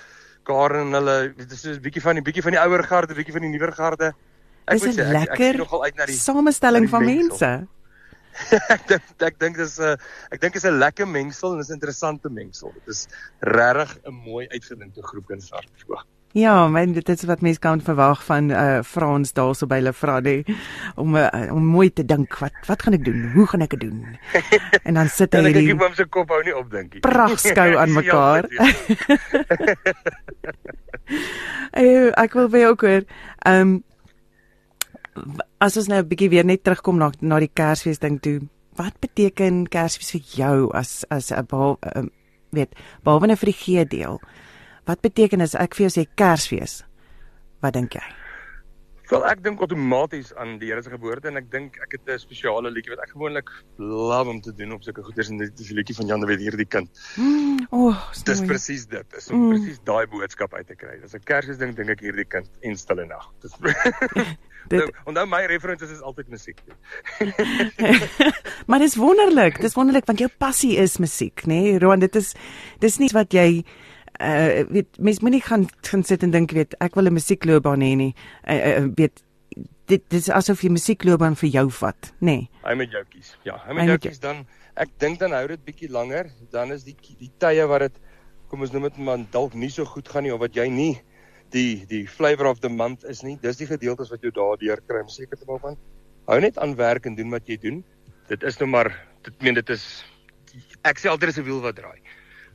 Karen 0.47 0.89
en 0.89 1.01
hulle 1.01 1.17
dit 1.37 1.51
is 1.53 1.65
'n 1.67 1.81
bietjie 1.83 2.03
van 2.03 2.21
die 2.21 2.25
bietjie 2.25 2.43
van 2.43 2.55
die 2.57 2.63
ouer 2.63 2.85
garde, 2.85 3.15
bietjie 3.15 3.35
van 3.37 3.45
die 3.45 3.53
nuwer 3.53 3.73
garde. 3.73 4.13
Dis 4.69 4.85
moet 4.85 4.95
'n 4.95 5.01
sê, 5.01 5.23
ek, 5.23 5.31
ek 5.31 5.37
sien 5.37 5.59
nogal 5.65 5.85
uit 5.85 5.97
na 5.97 6.07
die 6.07 6.15
samestelling 6.15 6.85
na 6.85 6.91
van 6.91 7.05
die 7.05 7.17
mengsel. 7.17 7.67
ek 8.75 8.83
dink 8.89 9.03
ek 9.31 9.39
dink 9.41 9.57
dis 9.57 9.79
'n 9.81 9.97
ek 10.35 10.41
dink 10.41 10.55
is 10.57 10.65
'n 10.65 10.79
lekker 10.79 11.07
mengsel 11.09 11.53
en 11.53 11.59
dis 11.59 11.69
'n 11.71 11.79
interessante 11.81 12.31
mengsel. 12.31 12.73
Dit 12.85 12.95
is 12.95 13.07
regtig 13.41 13.99
'n 14.07 14.15
mooi 14.15 14.47
uitgedinkte 14.49 15.03
groep 15.03 15.27
kunstenaars. 15.27 15.67
So. 15.87 15.99
Ja, 16.37 16.69
men 16.69 16.93
dit 16.93 17.09
is 17.09 17.23
wat 17.25 17.41
mense 17.41 17.59
kan 17.59 17.81
verwag 17.81 18.21
van 18.25 18.51
uh 18.53 18.83
Frans 18.85 19.33
daarso 19.33 19.67
by 19.67 19.79
Lefrade 19.81 20.45
om 20.97 21.17
uh, 21.17 21.25
om 21.51 21.65
mooi 21.65 21.89
te 21.93 22.05
dink 22.05 22.37
wat 22.39 22.53
wat 22.69 22.83
gaan 22.83 22.93
ek 22.99 23.05
doen? 23.05 23.31
Hoe 23.33 23.47
gaan 23.47 23.63
ek 23.65 23.71
dit 23.71 23.81
doen? 23.89 24.05
En 24.89 24.95
dan 24.95 25.09
sit 25.09 25.33
hy 25.33 25.39
En 25.41 25.47
ek 25.49 25.55
hierdie 25.55 25.73
kyk 25.73 25.81
hom 25.89 25.95
se 25.97 26.05
kop 26.05 26.29
hou 26.29 26.43
nie 26.45 26.55
op 26.57 26.71
dinkie. 26.71 27.01
pragtskou 27.01 27.77
aan 27.81 27.93
Ja, 27.97 28.01
mekaar. 28.01 28.45
Hey, 31.73 32.11
ek 32.21 32.35
wil 32.37 32.49
by 32.53 32.59
jou 32.65 32.71
ook 32.77 32.83
hoor. 32.85 33.05
Ehm 33.49 33.79
w- 33.79 33.83
as 35.61 35.77
ons 35.77 35.89
nou 35.89 35.99
'n 36.03 36.09
bietjie 36.09 36.31
weer 36.31 36.45
net 36.45 36.63
terugkom 36.65 36.99
na 36.99 37.11
na 37.21 37.39
die 37.41 37.51
Kersfees 37.55 37.99
ding 37.99 38.21
toe. 38.21 38.41
Wat 38.77 38.95
beteken 39.01 39.67
Kersfees 39.69 40.11
vir 40.13 40.21
jou 40.21 40.71
as 40.75 41.05
as 41.11 41.31
'n 41.33 41.47
behal- 41.47 41.79
um, 41.97 42.11
weet, 42.53 42.75
behalwe 43.05 43.27
nou 43.27 43.37
vir 43.37 43.47
die 43.53 43.59
gee 43.65 43.85
deel? 43.85 44.21
Wat 44.87 45.01
beteken 45.03 45.41
as 45.41 45.55
ek 45.55 45.75
vir 45.75 45.89
jou 45.89 46.03
sê 46.05 46.07
Kersfees? 46.17 46.83
Wat 47.63 47.73
dink 47.75 47.93
jy? 47.95 48.03
Wel 49.11 49.25
ek 49.25 49.43
dink 49.43 49.59
outomaties 49.61 50.35
aan 50.37 50.59
die 50.59 50.67
Here 50.69 50.83
se 50.83 50.91
geboorte 50.91 51.29
en 51.29 51.37
ek 51.39 51.51
dink 51.51 51.79
ek 51.81 51.93
het 51.93 52.09
'n 52.09 52.19
spesiale 52.19 52.71
liedjie 52.71 52.91
wat 52.95 53.01
ek 53.05 53.11
gewoonlik 53.15 53.49
love 53.79 54.29
om 54.29 54.41
te 54.41 54.53
doen 54.53 54.73
op 54.73 54.83
sulke 54.83 55.03
goeders 55.03 55.31
en 55.31 55.39
dit 55.39 55.61
is 55.61 55.67
die 55.69 55.75
liedjie 55.77 55.97
van 55.97 56.07
Jan 56.07 56.21
de 56.21 56.27
Wet 56.27 56.41
hierdie 56.41 56.67
kind. 56.69 56.91
Mm, 57.17 57.67
o, 57.71 57.89
oh, 57.89 58.13
Dis 58.25 58.41
presies 58.43 58.87
dit. 58.87 59.05
Dis 59.11 59.31
om 59.31 59.39
Mm. 59.41 59.49
presies 59.55 59.79
daai 59.85 60.07
boodskap 60.07 60.53
uit 60.55 60.67
te 60.67 60.75
kry. 60.75 61.01
Dis 61.01 61.15
'n 61.15 61.21
Kersfees 61.25 61.57
ding 61.59 61.75
dink 61.75 61.89
ek 61.89 62.01
hierdie 62.01 62.27
kind 62.29 62.49
en 62.63 62.77
stille 62.77 63.07
nag. 63.07 63.31
Dis 63.41 63.53
Dit- 64.69 64.81
nou, 64.81 64.91
onthou 65.05 65.27
my 65.27 65.45
references 65.47 65.91
is 65.91 66.01
altyd 66.01 66.29
musiek. 66.29 66.61
maar 68.69 68.79
dis 68.79 68.97
wonderlik. 68.97 69.61
Dis 69.61 69.75
wonderlik 69.75 70.07
want 70.07 70.19
jou 70.19 70.31
passie 70.39 70.77
is 70.77 70.99
musiek, 70.99 71.45
nê? 71.47 71.61
Nee? 71.63 71.79
Roan, 71.79 72.03
dit 72.05 72.17
is 72.17 72.35
dis 72.83 72.99
nie 72.99 73.11
wat 73.15 73.33
jy 73.33 73.65
uh 74.19 74.65
weet 74.67 74.99
mens 74.99 75.21
moenie 75.23 75.43
gaan 75.43 75.69
gaan 75.87 76.03
sit 76.03 76.23
en 76.27 76.33
dink 76.35 76.51
weet 76.51 76.75
ek 76.83 76.97
wil 76.99 77.07
'n 77.07 77.15
musiekloopbaan 77.15 77.81
hê 77.81 77.95
nie. 77.97 78.15
Uh, 78.49 78.83
uh 78.83 78.87
weet 78.97 79.23
dit 79.87 80.03
dit 80.11 80.21
is 80.21 80.29
asof 80.29 80.63
jy 80.63 80.71
musiekloopbaan 80.75 81.37
vir 81.37 81.49
jou 81.49 81.71
vat, 81.71 82.13
nê? 82.21 82.25
Nee. 82.27 82.51
Hy 82.65 82.75
met 82.75 82.91
jou 82.91 83.05
kies. 83.09 83.37
Ja, 83.45 83.57
hy 83.67 83.73
met 83.75 83.87
jou- 83.87 83.99
kies 83.99 84.19
dan 84.21 84.47
ek 84.77 84.89
dink 84.99 85.19
dan 85.19 85.33
hou 85.33 85.47
dit 85.47 85.65
bietjie 85.65 85.91
langer, 85.91 86.31
dan 86.51 86.73
is 86.73 86.85
die 86.85 86.97
die 87.19 87.31
tye 87.39 87.67
wat 87.67 87.81
dit 87.81 87.97
kom 88.49 88.61
ons 88.61 88.73
noem 88.73 88.83
dit 88.89 88.99
maar 88.99 89.19
dalk 89.31 89.55
nie 89.55 89.71
so 89.71 89.85
goed 89.85 90.09
gaan 90.09 90.23
nie 90.23 90.33
of 90.35 90.41
wat 90.41 90.55
jy 90.55 90.69
nie 90.69 91.01
die 91.55 91.85
die 91.89 92.07
flavor 92.09 92.47
of 92.51 92.61
the 92.61 92.69
month 92.69 93.05
is 93.05 93.23
nie. 93.23 93.39
Dis 93.43 93.61
die 93.61 93.69
gedeeltes 93.69 94.11
wat 94.13 94.23
jou 94.23 94.33
daardeur 94.35 94.83
kry 94.87 95.03
om 95.05 95.09
seker 95.13 95.39
te 95.39 95.49
maak 95.49 95.63
van 95.65 95.79
hou 96.29 96.41
net 96.41 96.59
aan 96.59 96.77
werk 96.77 97.07
en 97.09 97.17
doen 97.17 97.31
wat 97.33 97.49
jy 97.49 97.57
doen. 97.63 97.83
Dit 98.29 98.45
is 98.45 98.59
nou 98.61 98.69
maar 98.71 98.93
dit 99.25 99.43
meen 99.43 99.55
dit 99.55 99.71
is 99.71 99.85
ek 100.85 101.01
sê 101.01 101.09
altyd 101.09 101.33
dis 101.33 101.39
'n 101.39 101.45
wiel 101.45 101.61
wat 101.61 101.77
draai. 101.77 102.01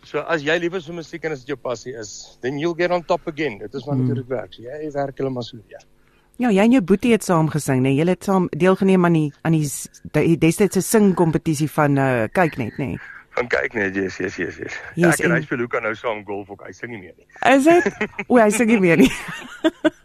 So 0.03 0.19
as 0.19 0.43
jy 0.43 0.57
lief 0.59 0.73
is 0.73 0.85
vir 0.85 0.95
musiek 0.95 1.25
en 1.25 1.31
as 1.31 1.39
dit 1.39 1.55
jou 1.55 1.57
passie 1.57 1.95
is, 1.95 2.37
then 2.41 2.59
you'll 2.59 2.75
get 2.75 2.91
on 2.91 3.03
top 3.03 3.27
again. 3.27 3.57
Dit 3.57 3.73
is 3.73 3.85
maar 3.85 3.95
Hmm. 3.95 4.13
dit 4.13 4.27
werk. 4.27 4.53
So 4.53 4.61
jy 4.61 4.91
werk 4.91 5.17
hulle 5.17 5.29
maar 5.29 5.43
so 5.43 5.57
ja. 5.67 5.79
Ja, 6.37 6.49
jy 6.49 6.63
en 6.63 6.71
jou 6.71 6.81
boetie 6.81 7.11
het 7.11 7.23
saam 7.23 7.49
gesing, 7.49 7.79
nê? 7.79 7.93
Nee? 7.93 7.95
Julle 7.95 8.09
het 8.09 8.23
saam 8.23 8.47
deelgeneem 8.49 9.05
aan 9.05 9.13
die 9.13 9.33
aan 9.43 9.51
die, 9.51 10.37
destydse 10.37 10.81
singkompetisie 10.81 11.69
van 11.69 11.97
uh 11.97 12.27
kyk 12.33 12.57
net, 12.57 12.77
nê? 12.77 12.85
Nee? 12.85 12.97
Gaan 13.33 13.47
kyk 13.49 13.73
net, 13.73 13.95
yes, 13.97 14.19
yes, 14.21 14.35
yes, 14.37 14.57
yes. 14.61 14.73
Yes, 14.75 14.75
Ja, 14.95 15.09
ek 15.09 15.23
en 15.25 15.31
hy 15.33 15.41
speel 15.41 15.63
aan 15.65 15.87
nou 15.87 15.95
saam 15.97 16.21
golf 16.27 16.51
ook. 16.53 16.61
Hy 16.67 16.73
sing 16.77 16.91
nie 16.93 16.99
meer 17.01 17.15
nie. 17.17 17.25
Is 17.49 17.65
dit? 17.65 18.09
O, 18.27 18.37
hy 18.37 18.49
sing 18.53 18.69
nie 18.69 18.77
meer 18.83 19.01
nie. 19.01 19.09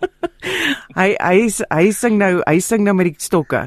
hy 1.00 1.10
hy 1.20 1.36
hy 1.74 1.84
sing 1.92 2.16
nou, 2.20 2.38
hy 2.46 2.56
sing 2.64 2.86
nou 2.86 2.94
met 2.96 3.10
die 3.10 3.20
stokke. 3.20 3.66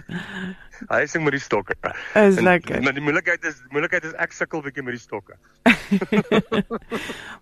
Hy 0.89 1.03
sing 1.05 1.21
met 1.27 1.37
die 1.37 1.43
stokke. 1.43 1.77
Is 2.17 2.39
En- 2.41 2.47
lekker. 2.47 2.81
Maar 2.81 2.97
die 2.97 3.05
moeilikheid 3.05 3.45
is 3.45 3.61
moeilikheid 3.69 4.09
is 4.09 4.17
ek 4.17 4.33
sukkel 4.33 4.63
bietjie 4.65 4.85
met 4.87 4.97
die 4.97 5.03
stokke. 5.03 5.37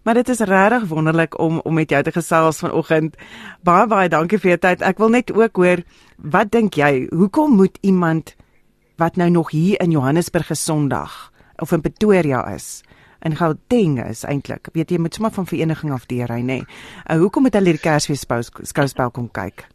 Maar 0.03 0.19
dit 0.19 0.29
is 0.31 0.39
regtig 0.47 0.85
wonderlik 0.89 1.35
om 1.39 1.59
om 1.63 1.73
met 1.75 1.89
jou 1.91 2.03
te 2.03 2.11
gesels 2.11 2.59
vanoggend. 2.63 3.15
Baie 3.63 3.87
baie 3.87 4.09
dankie 4.11 4.39
vir 4.39 4.55
jou 4.55 4.59
tyd. 4.67 4.83
Ek 4.83 4.99
wil 4.99 5.11
net 5.15 5.31
ook 5.31 5.55
hoor, 5.55 5.83
wat 6.17 6.51
dink 6.51 6.75
jy? 6.79 7.07
Hoekom 7.15 7.55
moet 7.59 7.77
iemand 7.81 8.35
wat 8.99 9.15
nou 9.15 9.29
nog 9.29 9.51
hier 9.55 9.79
in 9.79 9.91
Johannesburg 9.95 10.49
is 10.51 10.63
Sondag 10.63 11.29
of 11.61 11.71
in 11.71 11.81
Pretoria 11.81 12.43
is? 12.53 12.83
In 13.25 13.35
Gauteng 13.35 13.99
is 14.05 14.23
eintlik. 14.23 14.69
Weet 14.73 14.91
jy, 14.91 14.99
moet 14.99 15.13
sommer 15.13 15.33
van 15.35 15.47
vereniging 15.47 15.91
af 15.91 16.05
deur 16.07 16.31
hy, 16.31 16.39
nê. 16.45 16.61
Uh, 17.05 17.17
hoekom 17.19 17.43
moet 17.47 17.57
hulle 17.57 17.75
die 17.75 17.83
Kersfees 17.83 18.23
skouspel 18.71 19.11
kom 19.11 19.27
kyk? 19.35 19.65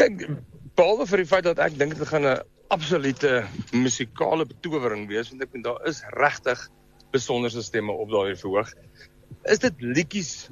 Kyk, 0.00 0.24
behalwe 0.78 1.06
vir 1.10 1.22
die 1.22 1.28
feit 1.28 1.44
dat 1.44 1.60
ek 1.60 1.76
dink 1.78 1.98
dit 1.98 2.08
gaan 2.08 2.24
'n 2.24 2.40
absolute 2.72 3.44
musikale 3.72 4.46
betowering 4.48 5.04
wees 5.08 5.28
want 5.28 5.42
ek 5.44 5.52
dink 5.52 5.64
daar 5.64 5.80
is 5.84 6.00
regtig 6.16 6.58
besonderse 7.12 7.62
stemme 7.62 7.92
op 7.92 8.08
daai 8.08 8.36
verhoog. 8.36 8.72
Is 9.44 9.60
dit 9.60 9.74
liedjies 9.80 10.48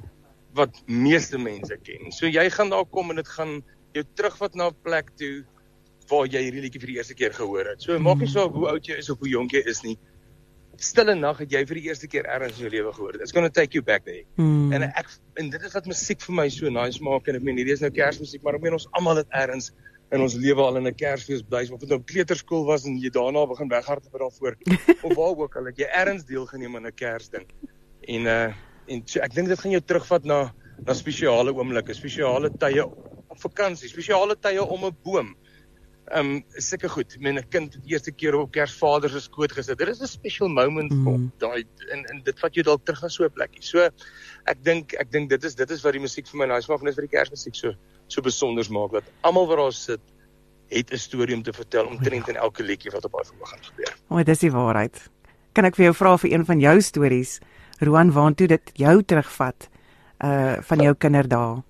wat 0.53 0.81
meeste 0.85 1.39
mense 1.39 1.77
ken. 1.83 2.11
So 2.11 2.27
jy 2.27 2.49
gaan 2.49 2.69
daar 2.69 2.85
kom 2.85 3.09
en 3.09 3.21
dit 3.21 3.27
gaan 3.37 3.61
jou 3.95 4.03
terugvat 4.15 4.55
na 4.55 4.69
'n 4.69 4.81
plek 4.83 5.09
toe 5.17 5.43
waar 6.09 6.27
jy 6.27 6.41
hierdie 6.45 6.63
liedjie 6.65 6.81
vir 6.81 6.93
die 6.93 6.97
eerste 6.97 7.17
keer 7.17 7.33
gehoor 7.33 7.73
het. 7.73 7.81
So 7.81 7.99
maak 7.99 8.19
nie 8.21 8.29
mm. 8.29 8.33
saak 8.33 8.55
hoe 8.55 8.67
oud 8.71 8.87
jy 8.87 8.97
is 9.01 9.09
of 9.09 9.19
hoe 9.19 9.29
jonk 9.29 9.53
jy 9.53 9.61
is 9.65 9.83
nie. 9.83 9.97
Stille 10.81 11.13
nag 11.15 11.37
het 11.43 11.51
jy 11.53 11.61
vir 11.69 11.77
die 11.77 11.87
eerste 11.91 12.07
keer 12.07 12.25
ergens 12.25 12.57
in 12.57 12.65
jou 12.65 12.71
lewe 12.73 12.93
gehoor. 12.95 13.19
It's 13.21 13.35
going 13.35 13.45
to 13.45 13.53
take 13.53 13.77
you 13.77 13.83
back 13.85 14.05
there. 14.05 14.25
Mm. 14.41 14.73
En 14.73 14.87
ek 14.89 15.11
en 15.41 15.51
dit 15.53 15.67
is 15.67 15.77
wat 15.77 15.87
musiek 15.89 16.21
vir 16.21 16.37
my 16.41 16.47
so 16.49 16.69
nice 16.69 17.03
maak 17.03 17.27
en 17.27 17.37
ek 17.37 17.45
meen 17.45 17.61
hierdie 17.61 17.75
is 17.77 17.83
nou 17.85 17.91
Kersmusiek, 17.93 18.43
maar 18.43 18.57
ek 18.57 18.65
meen 18.65 18.79
ons 18.79 18.87
almal 18.97 19.21
het 19.21 19.29
ergens 19.43 19.71
in 20.11 20.23
ons 20.23 20.33
lewe 20.35 20.63
al 20.63 20.77
in 20.77 20.87
'n 20.87 20.95
Kersfees 20.95 21.43
bly, 21.47 21.63
of 21.71 21.79
dit 21.79 21.89
nou 21.89 22.01
kleuterskool 22.03 22.65
was 22.67 22.85
en 22.85 22.97
jy 22.99 23.09
daarna 23.09 23.45
begin 23.47 23.69
weghardloop 23.71 24.17
daarvoor 24.19 24.57
of 25.05 25.13
waar 25.15 25.37
ook 25.43 25.55
al, 25.55 25.69
het 25.71 25.77
jy 25.79 25.87
ergens 25.87 26.25
deelgeneem 26.25 26.75
aan 26.75 26.87
'n 26.87 26.95
Kersding. 26.95 27.47
En 28.01 28.27
uh 28.27 28.51
en 28.91 29.01
so, 29.05 29.21
ek 29.21 29.33
dink 29.33 29.47
dit 29.47 29.59
gaan 29.59 29.71
jou 29.71 29.81
terugvat 29.81 30.25
na 30.25 30.51
na 30.85 30.93
spesiale 30.93 31.53
oomblikke, 31.53 31.93
spesiale 31.93 32.49
tye 32.49 32.83
op 32.83 33.39
vakansie, 33.39 33.87
spesiale 33.87 34.35
tye 34.35 34.63
om 34.63 34.85
'n 34.85 34.97
boom 35.03 35.35
ehm 36.11 36.31
um, 36.35 36.43
sulke 36.59 36.89
goed. 36.89 37.13
Ek 37.15 37.21
meen 37.23 37.37
'n 37.39 37.47
kind 37.49 37.75
die 37.83 37.93
eerste 37.93 38.11
keer 38.11 38.35
op 38.35 38.51
Kersvader 38.51 39.09
se 39.09 39.21
skoot 39.21 39.51
gesit. 39.51 39.77
Dit 39.77 39.87
is 39.87 40.01
'n 40.01 40.07
special 40.07 40.49
moment 40.49 40.91
mm. 40.91 41.03
vir 41.05 41.19
daai 41.39 41.63
en 41.93 42.05
en 42.05 42.21
dit 42.23 42.39
vat 42.39 42.53
jou 42.53 42.63
dalk 42.63 42.85
terug 42.85 43.01
na 43.01 43.09
so 43.09 43.23
'n 43.23 43.31
plekkie. 43.31 43.63
So 43.63 43.79
ek 44.45 44.63
dink 44.63 44.93
ek 44.93 45.11
dink 45.11 45.29
dit 45.29 45.43
is 45.43 45.55
dit 45.55 45.71
is 45.71 45.83
wat 45.83 45.93
die 45.93 46.01
musiek 46.01 46.27
vir 46.27 46.37
my 46.39 46.45
nice 46.53 46.67
maak 46.69 46.81
en 46.81 46.85
dis 46.85 46.95
wat 46.95 47.09
die 47.09 47.17
Kersmusiek 47.17 47.55
so 47.55 47.73
so 48.07 48.21
besonder 48.21 48.65
maak 48.71 48.91
dat 48.91 49.03
almal 49.23 49.47
wat 49.47 49.57
daar 49.57 49.73
sit 49.73 50.01
het 50.69 50.91
'n 50.91 50.97
storie 50.97 51.35
om 51.35 51.43
te 51.43 51.53
vertel 51.53 51.85
omtrent 51.85 52.27
in 52.27 52.35
elke 52.35 52.63
liedjie 52.63 52.91
wat 52.91 53.05
op 53.05 53.11
daai 53.11 53.25
verhoog 53.25 53.49
gaan 53.49 53.63
gebeur. 53.63 53.95
O, 54.09 54.15
oh, 54.15 54.23
dis 54.23 54.39
die 54.39 54.51
waarheid. 54.51 55.09
Kan 55.53 55.65
ek 55.65 55.75
vir 55.75 55.85
jou 55.85 55.95
vra 55.95 56.17
vir 56.17 56.31
een 56.31 56.45
van 56.45 56.59
jou 56.59 56.81
stories? 56.81 57.39
Roan, 57.79 58.11
waartoe 58.11 58.47
dit 58.47 58.71
jou 58.73 59.03
terugvat 59.03 59.69
uh 60.23 60.61
van 60.61 60.79
jou 60.79 60.93
kinderdae? 60.93 61.63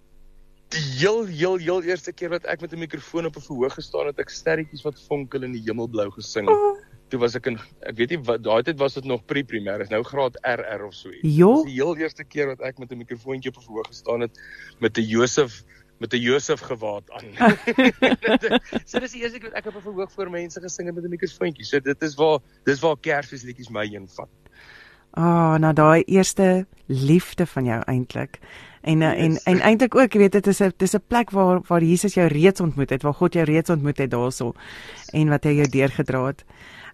Die 0.72 0.84
heel 1.00 1.26
heel 1.26 1.58
heel 1.58 1.84
eerste 1.84 2.14
keer 2.14 2.32
wat 2.34 2.46
ek 2.46 2.62
met 2.62 2.74
'n 2.74 2.80
mikrofoon 2.80 3.26
op 3.26 3.36
'n 3.36 3.48
verhoog 3.48 3.74
gestaan 3.74 4.08
het, 4.08 4.20
ek 4.20 4.30
sterretjies 4.30 4.84
wat 4.84 5.00
fonkel 5.08 5.44
in 5.44 5.52
die 5.52 5.64
hemelblou 5.66 6.10
gesing. 6.12 6.50
Oh. 6.50 6.78
Toe 7.10 7.20
was 7.20 7.36
ek 7.36 7.46
in 7.46 7.60
ek 7.82 7.96
weet 7.98 8.10
nie 8.10 8.20
wat 8.24 8.44
daai 8.44 8.64
tyd 8.64 8.80
was 8.80 8.94
dit 8.94 9.04
nog 9.04 9.26
pre-primêr, 9.26 9.82
is 9.82 9.90
nou 9.90 10.04
graad 10.04 10.38
RR 10.42 10.86
of 10.86 10.94
so 10.94 11.10
iets. 11.10 11.22
Dis 11.22 11.64
die 11.64 11.82
heel 11.82 11.98
eerste 11.98 12.24
keer 12.24 12.48
wat 12.48 12.62
ek 12.62 12.80
met 12.80 12.92
'n 12.92 12.98
mikrofoontjie 12.98 13.52
op 13.52 13.58
'n 13.58 13.66
verhoog 13.66 13.88
gestaan 13.88 14.22
het 14.22 14.40
met 14.80 14.98
'n 14.98 15.04
Josef 15.04 15.64
met 16.00 16.14
'n 16.14 16.18
Josef 16.18 16.60
gewaad 16.60 17.12
aan. 17.12 17.28
so 18.90 19.00
dis 19.00 19.12
die 19.12 19.22
eerste 19.22 19.40
keer 19.40 19.52
wat 19.52 19.60
ek 19.60 19.66
op 19.66 19.76
'n 19.76 19.82
verhoog 19.82 20.12
voor 20.12 20.30
mense 20.30 20.60
gesing 20.62 20.88
het 20.88 20.96
met 20.96 21.04
'n 21.04 21.10
mikrofoontjie. 21.10 21.66
So 21.66 21.80
dit 21.80 22.02
is 22.02 22.16
waar 22.16 22.40
dis 22.64 22.80
waar 22.80 22.98
Kersfeesliedjies 22.98 23.70
my 23.70 23.88
heen 23.88 24.08
vat. 24.08 24.30
Ah, 25.12 25.24
oh, 25.24 25.56
nou 25.60 25.74
daai 25.74 26.04
eerste 26.04 26.66
liefde 26.86 27.46
van 27.46 27.66
jou 27.66 27.82
eintlik. 27.84 28.40
En 28.82 29.02
eh, 29.02 29.10
yes. 29.18 29.44
en 29.44 29.54
en 29.54 29.62
eintlik 29.62 29.96
ook, 29.96 30.14
jy 30.14 30.20
weet 30.20 30.32
dit 30.32 30.48
is 30.48 30.62
'n 30.62 30.74
dis 30.78 30.96
'n 30.96 31.04
plek 31.08 31.30
waar 31.32 31.62
waar 31.68 31.84
Jesus 31.84 32.14
jou 32.14 32.28
reeds 32.28 32.62
ontmoet 32.62 32.90
het, 32.90 33.04
waar 33.04 33.14
God 33.14 33.34
jou 33.34 33.46
reeds 33.46 33.70
ontmoet 33.70 33.98
het 33.98 34.12
daarso 34.12 34.54
en 35.14 35.30
wat 35.30 35.44
hy 35.44 35.52
jou 35.52 35.68
deurgedra 35.70 36.26
het. 36.26 36.44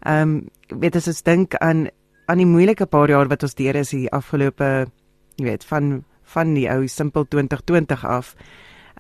Ehm 0.02 0.22
um, 0.22 0.50
weet 0.80 0.96
as 0.96 1.08
ons 1.08 1.24
dink 1.24 1.56
aan 1.56 1.88
aan 2.26 2.38
die 2.38 2.46
moeilike 2.46 2.86
paar 2.86 3.10
jaar 3.10 3.28
wat 3.28 3.44
ons 3.44 3.56
deur 3.56 3.76
is 3.76 3.92
hier 3.92 4.10
afgelope 4.10 4.88
jy 5.36 5.46
weet 5.46 5.64
van 5.64 6.04
van 6.24 6.54
die 6.54 6.70
ou 6.70 6.88
simpel 6.88 7.26
2020 7.26 8.06
af. 8.06 8.36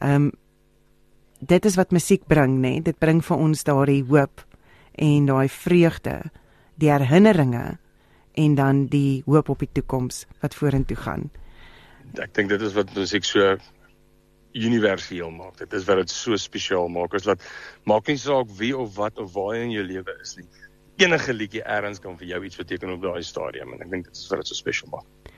Ehm 0.01 0.13
um, 0.13 0.31
dit 1.39 1.65
is 1.65 1.75
wat 1.75 1.91
musiek 1.91 2.27
bring, 2.27 2.57
nê? 2.57 2.59
Nee? 2.59 2.81
Dit 2.81 2.99
bring 2.99 3.25
vir 3.25 3.37
ons 3.37 3.63
daardie 3.63 4.03
hoop 4.03 4.45
en 4.95 5.25
daai 5.25 5.49
vreugde, 5.49 6.21
die 6.75 6.91
herinneringe 6.91 7.77
en 8.33 8.55
dan 8.55 8.85
die 8.85 9.23
hoop 9.25 9.49
op 9.49 9.59
die 9.59 9.69
toekoms 9.73 10.25
wat 10.41 10.55
vorentoe 10.55 10.97
gaan 10.97 11.29
ek 12.15 12.33
dink 12.33 12.49
dit 12.49 12.61
is 12.61 12.75
wat 12.77 12.93
musiek 12.95 13.25
so 13.27 13.57
universeel 14.57 15.31
maak. 15.31 15.57
Dit 15.59 15.73
is 15.73 15.85
wat 15.87 16.01
dit 16.01 16.13
so 16.13 16.37
spesiaal 16.39 16.89
maak. 16.89 17.13
Is 17.13 17.27
dat 17.27 17.43
maak 17.89 18.07
nie 18.07 18.17
saak 18.17 18.49
wie 18.57 18.73
of 18.77 18.95
wat 18.97 19.19
of 19.21 19.33
waar 19.35 19.55
in 19.59 19.71
jou 19.75 19.85
lewe 19.85 20.17
is 20.21 20.37
nie. 20.39 20.47
Enige 20.97 21.33
liedjie 21.33 21.61
eers 21.61 22.01
kan 22.01 22.17
vir 22.17 22.33
jou 22.33 22.43
iets 22.45 22.57
beteken 22.57 22.95
op 22.95 23.01
daai 23.03 23.23
stadium 23.23 23.73
en 23.75 23.83
ek 23.85 23.91
dink 23.91 24.09
dit 24.09 24.17
is 24.17 24.29
wat 24.31 24.41
dit 24.41 24.49
so 24.49 24.57
spesiaal 24.57 24.97
maak. 24.97 25.33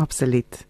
Absoluut. 0.00 0.62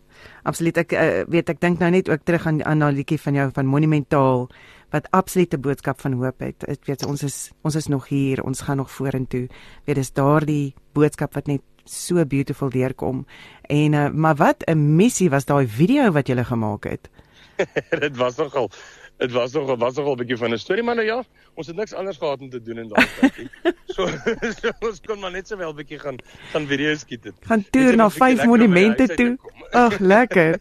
Absoluut. 0.42 0.78
Ek 0.82 0.94
uh, 0.98 1.22
weet 1.30 1.50
ek 1.52 1.60
dink 1.62 1.82
nou 1.82 1.90
net 1.94 2.10
ook 2.10 2.24
terug 2.26 2.46
aan 2.50 2.62
aan 2.66 2.82
daai 2.82 2.94
liedjie 2.96 3.20
van 3.22 3.38
jou 3.38 3.48
van 3.54 3.70
Monumentaal 3.70 4.48
wat 4.92 5.08
absolute 5.16 5.58
boodskap 5.58 6.02
van 6.02 6.18
hoop 6.20 6.42
het. 6.44 6.66
Ek 6.68 6.84
weet 6.88 7.06
ons 7.06 7.22
is 7.22 7.38
ons 7.62 7.76
is 7.78 7.88
nog 7.88 8.08
hier, 8.10 8.42
ons 8.42 8.64
gaan 8.66 8.82
nog 8.82 8.90
vorentoe. 8.90 9.46
Weet 9.86 10.00
dis 10.02 10.12
daardie 10.12 10.74
boodskap 10.92 11.38
wat 11.38 11.48
net 11.48 11.62
so 11.84 12.24
beautiful 12.26 12.70
deurkom. 12.70 13.26
En 13.62 13.92
uh, 13.92 14.08
maar 14.10 14.34
wat 14.34 14.64
'n 14.66 14.96
missie 14.96 15.30
was 15.30 15.44
daai 15.44 15.66
video 15.66 16.10
wat 16.10 16.28
jy 16.28 16.44
gemaak 16.44 16.84
het. 16.84 17.10
dit 18.04 18.16
was 18.16 18.36
nogal 18.36 18.70
dit 19.16 19.32
was 19.32 19.52
nogal 19.52 19.76
was 19.76 19.94
nogal 19.94 20.12
'n 20.12 20.16
bietjie 20.16 20.36
van 20.36 20.52
'n 20.52 20.58
storie 20.58 20.82
maar 20.82 20.94
nou 20.94 21.06
ja, 21.06 21.22
ons 21.54 21.66
het 21.66 21.76
niks 21.76 21.94
anders 21.94 22.16
gehad 22.16 22.40
om 22.40 22.50
te 22.50 22.62
doen 22.62 22.78
in 22.78 22.88
daai 22.88 23.06
tyd 23.20 23.36
nie. 23.36 23.50
so, 23.94 24.06
so 24.60 24.70
ons 24.80 25.00
kon 25.00 25.20
maar 25.20 25.30
net 25.30 25.48
sowel 25.48 25.72
'n 25.72 25.76
bietjie 25.76 25.98
gaan 25.98 26.18
gaan 26.52 26.66
video's 26.66 27.00
skiet 27.00 27.24
het. 27.24 27.34
Gaan 27.40 27.64
toer 27.70 27.96
na 27.96 28.10
vyf 28.10 28.44
monumente 28.44 29.06
toe. 29.06 29.38
Ag, 29.70 29.98
lekker. 29.98 30.58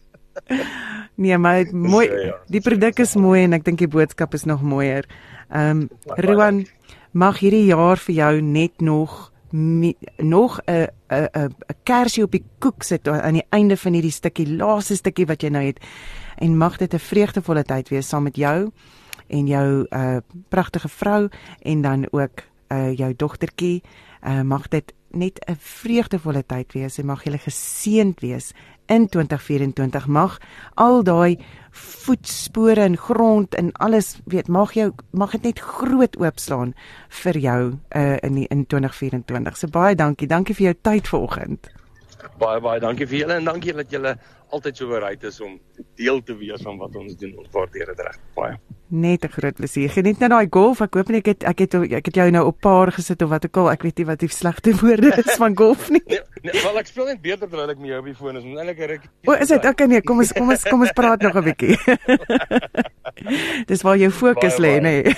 Nee, 1.15 1.38
maar 1.38 1.65
mooi. 1.71 2.10
Ja, 2.10 2.38
die 2.47 2.62
produk 2.62 2.99
is 2.99 3.15
mooi 3.15 3.43
en 3.43 3.53
ek 3.53 3.63
dink 3.63 3.77
die 3.77 3.88
boodskap 3.88 4.34
is 4.34 4.43
nog 4.43 4.62
mooier. 4.62 5.05
Ehm 5.49 5.69
um, 5.69 5.89
Roan, 6.05 6.65
mag 7.12 7.39
hierdie 7.39 7.65
jaar 7.65 7.97
vir 7.97 8.15
jou 8.15 8.41
net 8.41 8.81
nog 8.81 9.31
nog 9.51 10.59
'n 10.65 10.87
'n 11.09 11.27
'n 11.33 11.55
'n 11.67 11.77
kersie 11.83 12.23
op 12.23 12.31
die 12.31 12.43
koek 12.59 12.83
sit 12.83 13.07
aan 13.07 13.33
die 13.33 13.47
einde 13.49 13.77
van 13.77 13.93
hierdie 13.93 14.11
stukkie 14.11 14.55
laaste 14.55 14.95
stukkie 14.95 15.25
wat 15.25 15.41
jy 15.41 15.49
nou 15.49 15.65
het. 15.65 15.79
En 16.37 16.57
mag 16.57 16.77
dit 16.77 16.93
'n 16.93 16.99
vreugdevolle 16.99 17.63
tyd 17.63 17.89
wees 17.89 18.07
saam 18.07 18.23
met 18.23 18.35
jou 18.35 18.71
en 19.27 19.47
jou 19.47 19.85
uh 19.89 20.17
pragtige 20.49 20.89
vrou 20.89 21.29
en 21.61 21.81
dan 21.81 22.07
ook 22.11 22.43
uh 22.67 22.97
jou 22.97 23.13
dogtertjie 23.15 23.83
uh 24.23 24.41
mag 24.41 24.67
dit 24.67 24.93
net 25.13 25.39
'n 25.47 25.56
vreugdevolle 25.60 26.43
tyd 26.45 26.74
wees 26.74 26.97
en 27.00 27.06
mag 27.06 27.24
jy 27.24 27.38
geseënd 27.38 28.19
wees 28.21 28.54
in 28.91 29.08
2024 29.08 30.08
mag 30.08 30.39
al 30.76 31.04
daai 31.04 31.38
voetspore 31.71 32.82
en 32.82 32.97
grond 32.97 33.56
en 33.56 33.71
alles 33.71 34.19
weet 34.26 34.47
mag 34.47 34.74
jou 34.74 34.91
mag 35.12 35.32
dit 35.32 35.43
net 35.43 35.60
groot 35.60 36.17
oopslaan 36.19 36.74
vir 37.24 37.38
jou 37.38 37.62
uh, 37.95 38.17
in 38.21 38.36
die, 38.36 38.47
in 38.50 38.65
2024. 38.65 39.58
So 39.58 39.67
baie 39.67 39.95
dankie. 39.95 40.28
Dankie 40.28 40.56
vir 40.56 40.65
jou 40.65 40.76
tyd 40.82 41.08
vanoggend. 41.08 41.71
Baie 42.41 42.60
baie 42.62 42.79
dankie 42.79 43.07
vir 43.07 43.19
julle 43.23 43.36
en 43.39 43.45
dankie 43.45 43.73
dat 43.73 43.91
julle 43.91 44.17
altyd 44.51 44.77
so 44.77 44.88
bereid 44.91 45.23
is 45.23 45.39
om 45.41 45.60
deel 45.99 46.21
te 46.27 46.36
wees 46.36 46.62
van 46.65 46.77
wat 46.81 46.95
ons 46.99 47.15
doen. 47.17 47.34
Ons 47.39 47.49
waardeer 47.53 47.86
dit 47.93 47.99
reg 48.05 48.17
baie. 48.36 48.57
Net 48.91 49.23
'n 49.23 49.31
groot 49.31 49.55
plesier. 49.55 49.89
Geniet 49.89 50.19
nou 50.19 50.29
daai 50.29 50.47
golf. 50.49 50.81
Ek 50.81 50.93
hoop 50.93 51.10
nie 51.10 51.17
ek 51.19 51.25
het 51.25 51.43
ek 51.43 51.60
het 51.60 51.73
ek 51.75 52.05
het 52.05 52.15
jou 52.15 52.31
nou 52.31 52.45
op 52.47 52.60
paar 52.60 52.91
gesit 52.91 53.21
of 53.21 53.29
wat 53.29 53.45
ook 53.45 53.57
al. 53.57 53.71
Ek 53.71 53.84
weet 53.84 53.97
nie 53.97 54.05
wat 54.05 54.19
die 54.19 54.29
slegte 54.29 54.73
woorde 54.81 55.23
is 55.23 55.36
van 55.38 55.55
golf 55.55 55.89
nie. 55.89 56.01
Nee, 56.07 56.19
nee, 56.43 56.62
wel 56.63 56.77
ek 56.77 56.88
speel 56.88 57.05
net 57.05 57.21
beter 57.21 57.47
terwyl 57.47 57.69
ek 57.69 57.77
met 57.77 57.89
jou 57.89 57.99
op 57.99 58.05
die 58.05 58.15
foon 58.15 58.38
is. 58.38 58.43
Eintlik 58.43 58.79
ek 58.79 59.01
O, 59.25 59.34
is 59.34 59.47
dit? 59.47 59.65
Okay 59.65 59.88
nee, 59.88 60.01
kom 60.01 60.19
ons 60.19 60.34
kom 60.34 60.49
ons 60.49 60.63
kom 60.63 60.81
ons 60.81 60.91
praat 60.91 61.21
nog 61.21 61.36
'n 61.36 61.43
bietjie. 61.43 61.77
Dis 63.69 63.81
waar 63.81 63.97
jou 63.97 64.12
fokus 64.12 64.57
lê, 64.57 64.79
nê. 64.79 65.03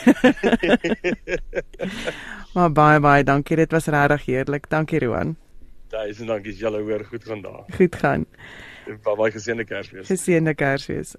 Maar 2.53 2.71
baie 2.71 2.99
baie 2.99 3.23
dankie. 3.23 3.57
Dit 3.57 3.71
was 3.71 3.87
regtig 3.89 4.25
heerlik. 4.25 4.69
Dankie 4.69 4.99
Roan. 4.99 5.35
Duisend 5.93 6.27
dankie. 6.27 6.55
Julle 6.57 6.81
hoor 6.81 7.05
goed 7.05 7.23
gaan 7.23 7.41
daar. 7.41 7.63
Goed 7.75 7.95
gaan. 7.95 8.25
Baie 9.03 9.31
geseënde 9.31 9.63
Kersfees. 9.63 10.07
Geseënde 10.09 10.53
Kersfees. 10.57 11.15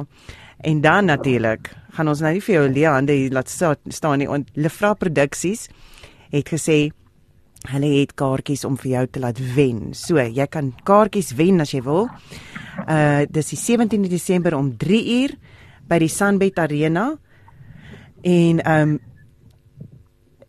en 0.59 0.81
dan 0.83 1.07
natuurlik 1.07 1.71
gaan 1.95 2.11
ons 2.11 2.19
nou 2.25 2.33
nie 2.35 2.43
vir 2.43 2.57
jou 2.57 2.67
leë 2.67 2.91
hande 2.97 3.15
hier 3.15 3.31
laat 3.37 3.47
staan 3.47 4.19
nie. 4.19 4.27
Lefra 4.59 4.99
Produksies 4.99 5.71
het 6.35 6.51
gesê 6.51 6.91
hulle 7.71 7.87
het 8.01 8.19
kaartjies 8.19 8.67
om 8.67 8.75
vir 8.79 8.91
jou 8.91 9.07
te 9.07 9.21
laat 9.23 9.39
wen. 9.55 9.95
So, 9.95 10.19
jy 10.19 10.47
kan 10.51 10.75
kaartjies 10.87 11.35
wen 11.39 11.61
as 11.63 11.71
jy 11.75 11.83
wil. 11.87 12.09
Uh 12.87 13.27
dis 13.31 13.51
die 13.55 13.61
17de 13.61 14.09
Desember 14.11 14.55
om 14.59 14.77
3 14.79 15.23
uur 15.23 15.31
by 15.89 15.99
die 16.03 16.11
Sunbet 16.11 16.59
Arena. 16.59 17.19
En 18.23 18.63
ehm 18.63 18.83
um, 18.83 18.99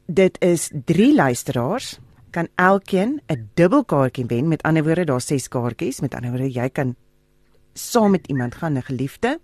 dit 0.10 0.38
is 0.42 0.72
3 0.90 1.14
luisteraars 1.16 2.00
kan 2.30 2.48
elkeen 2.56 3.22
'n 3.28 3.50
dubbelkaartjie 3.54 4.26
wen. 4.26 4.48
Met 4.48 4.64
ander 4.64 4.84
woorde, 4.84 5.04
daar's 5.04 5.28
6 5.28 5.48
kaartjies. 5.48 6.02
Met 6.02 6.16
ander 6.16 6.30
woorde, 6.32 6.52
jy 6.52 6.70
kan 6.70 6.96
saam 7.74 8.12
met 8.12 8.28
iemand 8.28 8.56
gaan 8.56 8.78
'n 8.78 8.84
geliefde. 8.84 9.40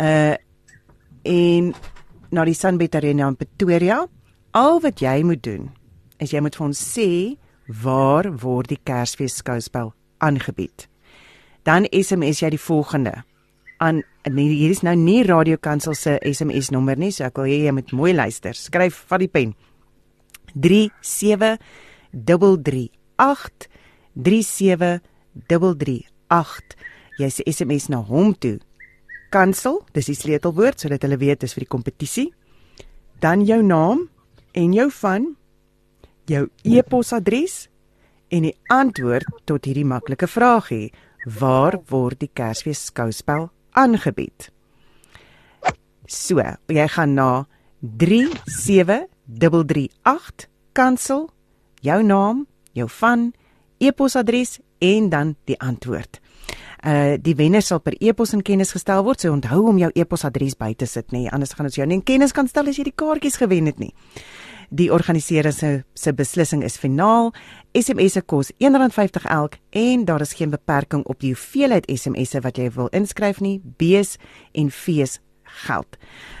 Uh 0.00 0.34
en 1.22 1.74
na 2.30 2.44
die 2.44 2.54
Sunbet 2.54 2.94
Arena 2.94 3.28
in 3.28 3.36
Pretoria. 3.36 4.06
Al 4.50 4.80
wat 4.80 5.00
jy 5.00 5.22
moet 5.22 5.42
doen 5.42 5.70
is 6.18 6.30
jy 6.30 6.40
moet 6.40 6.56
vir 6.56 6.66
ons 6.66 6.80
sê 6.94 7.36
waar 7.82 8.28
word 8.42 8.68
die 8.68 8.80
Kersfees 8.82 9.36
skouspel 9.36 9.94
aangebied. 10.18 10.88
Dan 11.62 11.88
SMS 11.90 12.40
jy 12.40 12.50
die 12.50 12.60
volgende 12.60 13.24
aan 13.76 14.02
nee, 14.30 14.48
hier 14.48 14.70
is 14.70 14.82
nou 14.82 14.94
nie 14.96 15.22
Radio 15.26 15.56
Kansel 15.60 15.94
se 15.94 16.18
SMS 16.22 16.70
nommer 16.70 16.96
nie, 16.96 17.10
so 17.12 17.26
ek 17.26 17.36
wil 17.40 17.48
hê 17.50 17.64
jy 17.66 17.72
moet 17.76 17.92
mooi 17.92 18.12
luister. 18.14 18.54
Skryf 18.56 19.04
van 19.10 19.24
die 19.24 19.28
pen. 19.28 19.54
37 20.54 21.58
338 22.14 23.68
37338 24.14 26.76
jy 27.18 27.30
se 27.30 27.42
SMS 27.50 27.88
na 27.90 27.96
hom 28.02 28.34
toe. 28.38 28.58
Kansel 29.34 29.82
dis 29.94 30.06
die 30.10 30.16
sleutelwoord 30.18 30.80
sodat 30.82 31.02
hulle 31.06 31.18
weet 31.18 31.40
dis 31.42 31.54
vir 31.56 31.64
die 31.66 31.74
kompetisie. 31.74 32.28
Dan 33.22 33.38
jou 33.46 33.62
naam 33.62 34.08
en 34.54 34.72
jou 34.74 34.90
van 35.00 35.36
jou 36.30 36.48
e-posadres 36.64 37.68
en 38.32 38.42
die 38.48 38.56
antwoord 38.72 39.26
tot 39.48 39.64
hierdie 39.68 39.86
maklike 39.86 40.26
vraagie 40.30 40.92
waar 41.38 41.74
word 41.90 42.18
die 42.20 42.30
Kersfees 42.32 42.84
skouspel 42.90 43.42
aangebied? 43.78 44.40
So 46.06 46.40
jy 46.68 46.88
gaan 46.96 47.14
na 47.16 47.46
37338 47.80 50.48
kansel 50.74 51.33
jou 51.84 52.00
naam, 52.02 52.44
jou 52.72 52.88
van, 53.00 53.32
e-posadres 53.78 54.58
en 54.84 55.08
dan 55.12 55.34
die 55.48 55.58
antwoord. 55.60 56.20
Uh 56.84 57.16
die 57.16 57.36
wenner 57.38 57.64
sal 57.64 57.80
per 57.80 57.96
e-pos 58.00 58.34
in 58.36 58.42
kennis 58.44 58.74
gestel 58.76 59.04
word. 59.06 59.22
So 59.22 59.32
onthou 59.32 59.62
om 59.70 59.78
jou 59.80 59.90
e-posadres 59.94 60.56
by 60.60 60.74
te 60.76 60.88
sit, 60.88 61.08
nê, 61.12 61.24
nee, 61.24 61.32
anders 61.32 61.54
gaan 61.56 61.70
ons 61.70 61.78
jou 61.78 61.86
nie 61.88 62.00
in 62.00 62.04
kennis 62.04 62.34
kan 62.36 62.48
stel 62.48 62.68
as 62.68 62.80
jy 62.80 62.90
die 62.90 62.96
kaartjies 62.96 63.40
gewen 63.40 63.70
het 63.70 63.80
nie. 63.80 63.94
Die 64.74 64.90
organiseerder 64.92 65.52
se 65.52 65.84
se 65.94 66.12
beslissing 66.12 66.64
is 66.64 66.76
finaal. 66.80 67.32
SMS 67.72 68.18
se 68.18 68.22
kos 68.22 68.52
R1.50 68.60 69.28
elk 69.30 69.58
en 69.70 70.04
daar 70.04 70.20
is 70.20 70.34
geen 70.36 70.50
beperking 70.50 71.04
op 71.04 71.20
die 71.20 71.32
hoeveelheid 71.32 71.88
SMS'e 71.88 72.42
wat 72.44 72.58
jy 72.58 72.70
wil 72.76 72.90
inskryf 72.92 73.40
nie. 73.40 73.60
B's 73.64 74.16
en 74.52 74.70
V's 74.70 75.20
geld. 75.64 75.96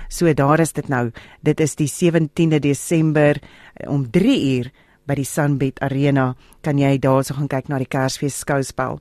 So 0.08 0.32
daar 0.34 0.60
is 0.60 0.72
dit 0.72 0.88
nou. 0.88 1.10
Dit 1.40 1.60
is 1.60 1.76
die 1.76 1.88
17de 1.88 2.60
Desember 2.60 3.40
om 3.86 4.10
3 4.10 4.40
uur 4.56 4.72
by 5.06 5.16
die 5.18 5.28
Sunbet 5.28 5.80
Arena 5.84 6.32
kan 6.64 6.78
jy 6.80 6.96
daarso 6.98 7.36
gaan 7.36 7.48
kyk 7.48 7.68
na 7.68 7.78
die 7.78 7.88
Kersfees 7.88 8.38
skouspel. 8.40 9.00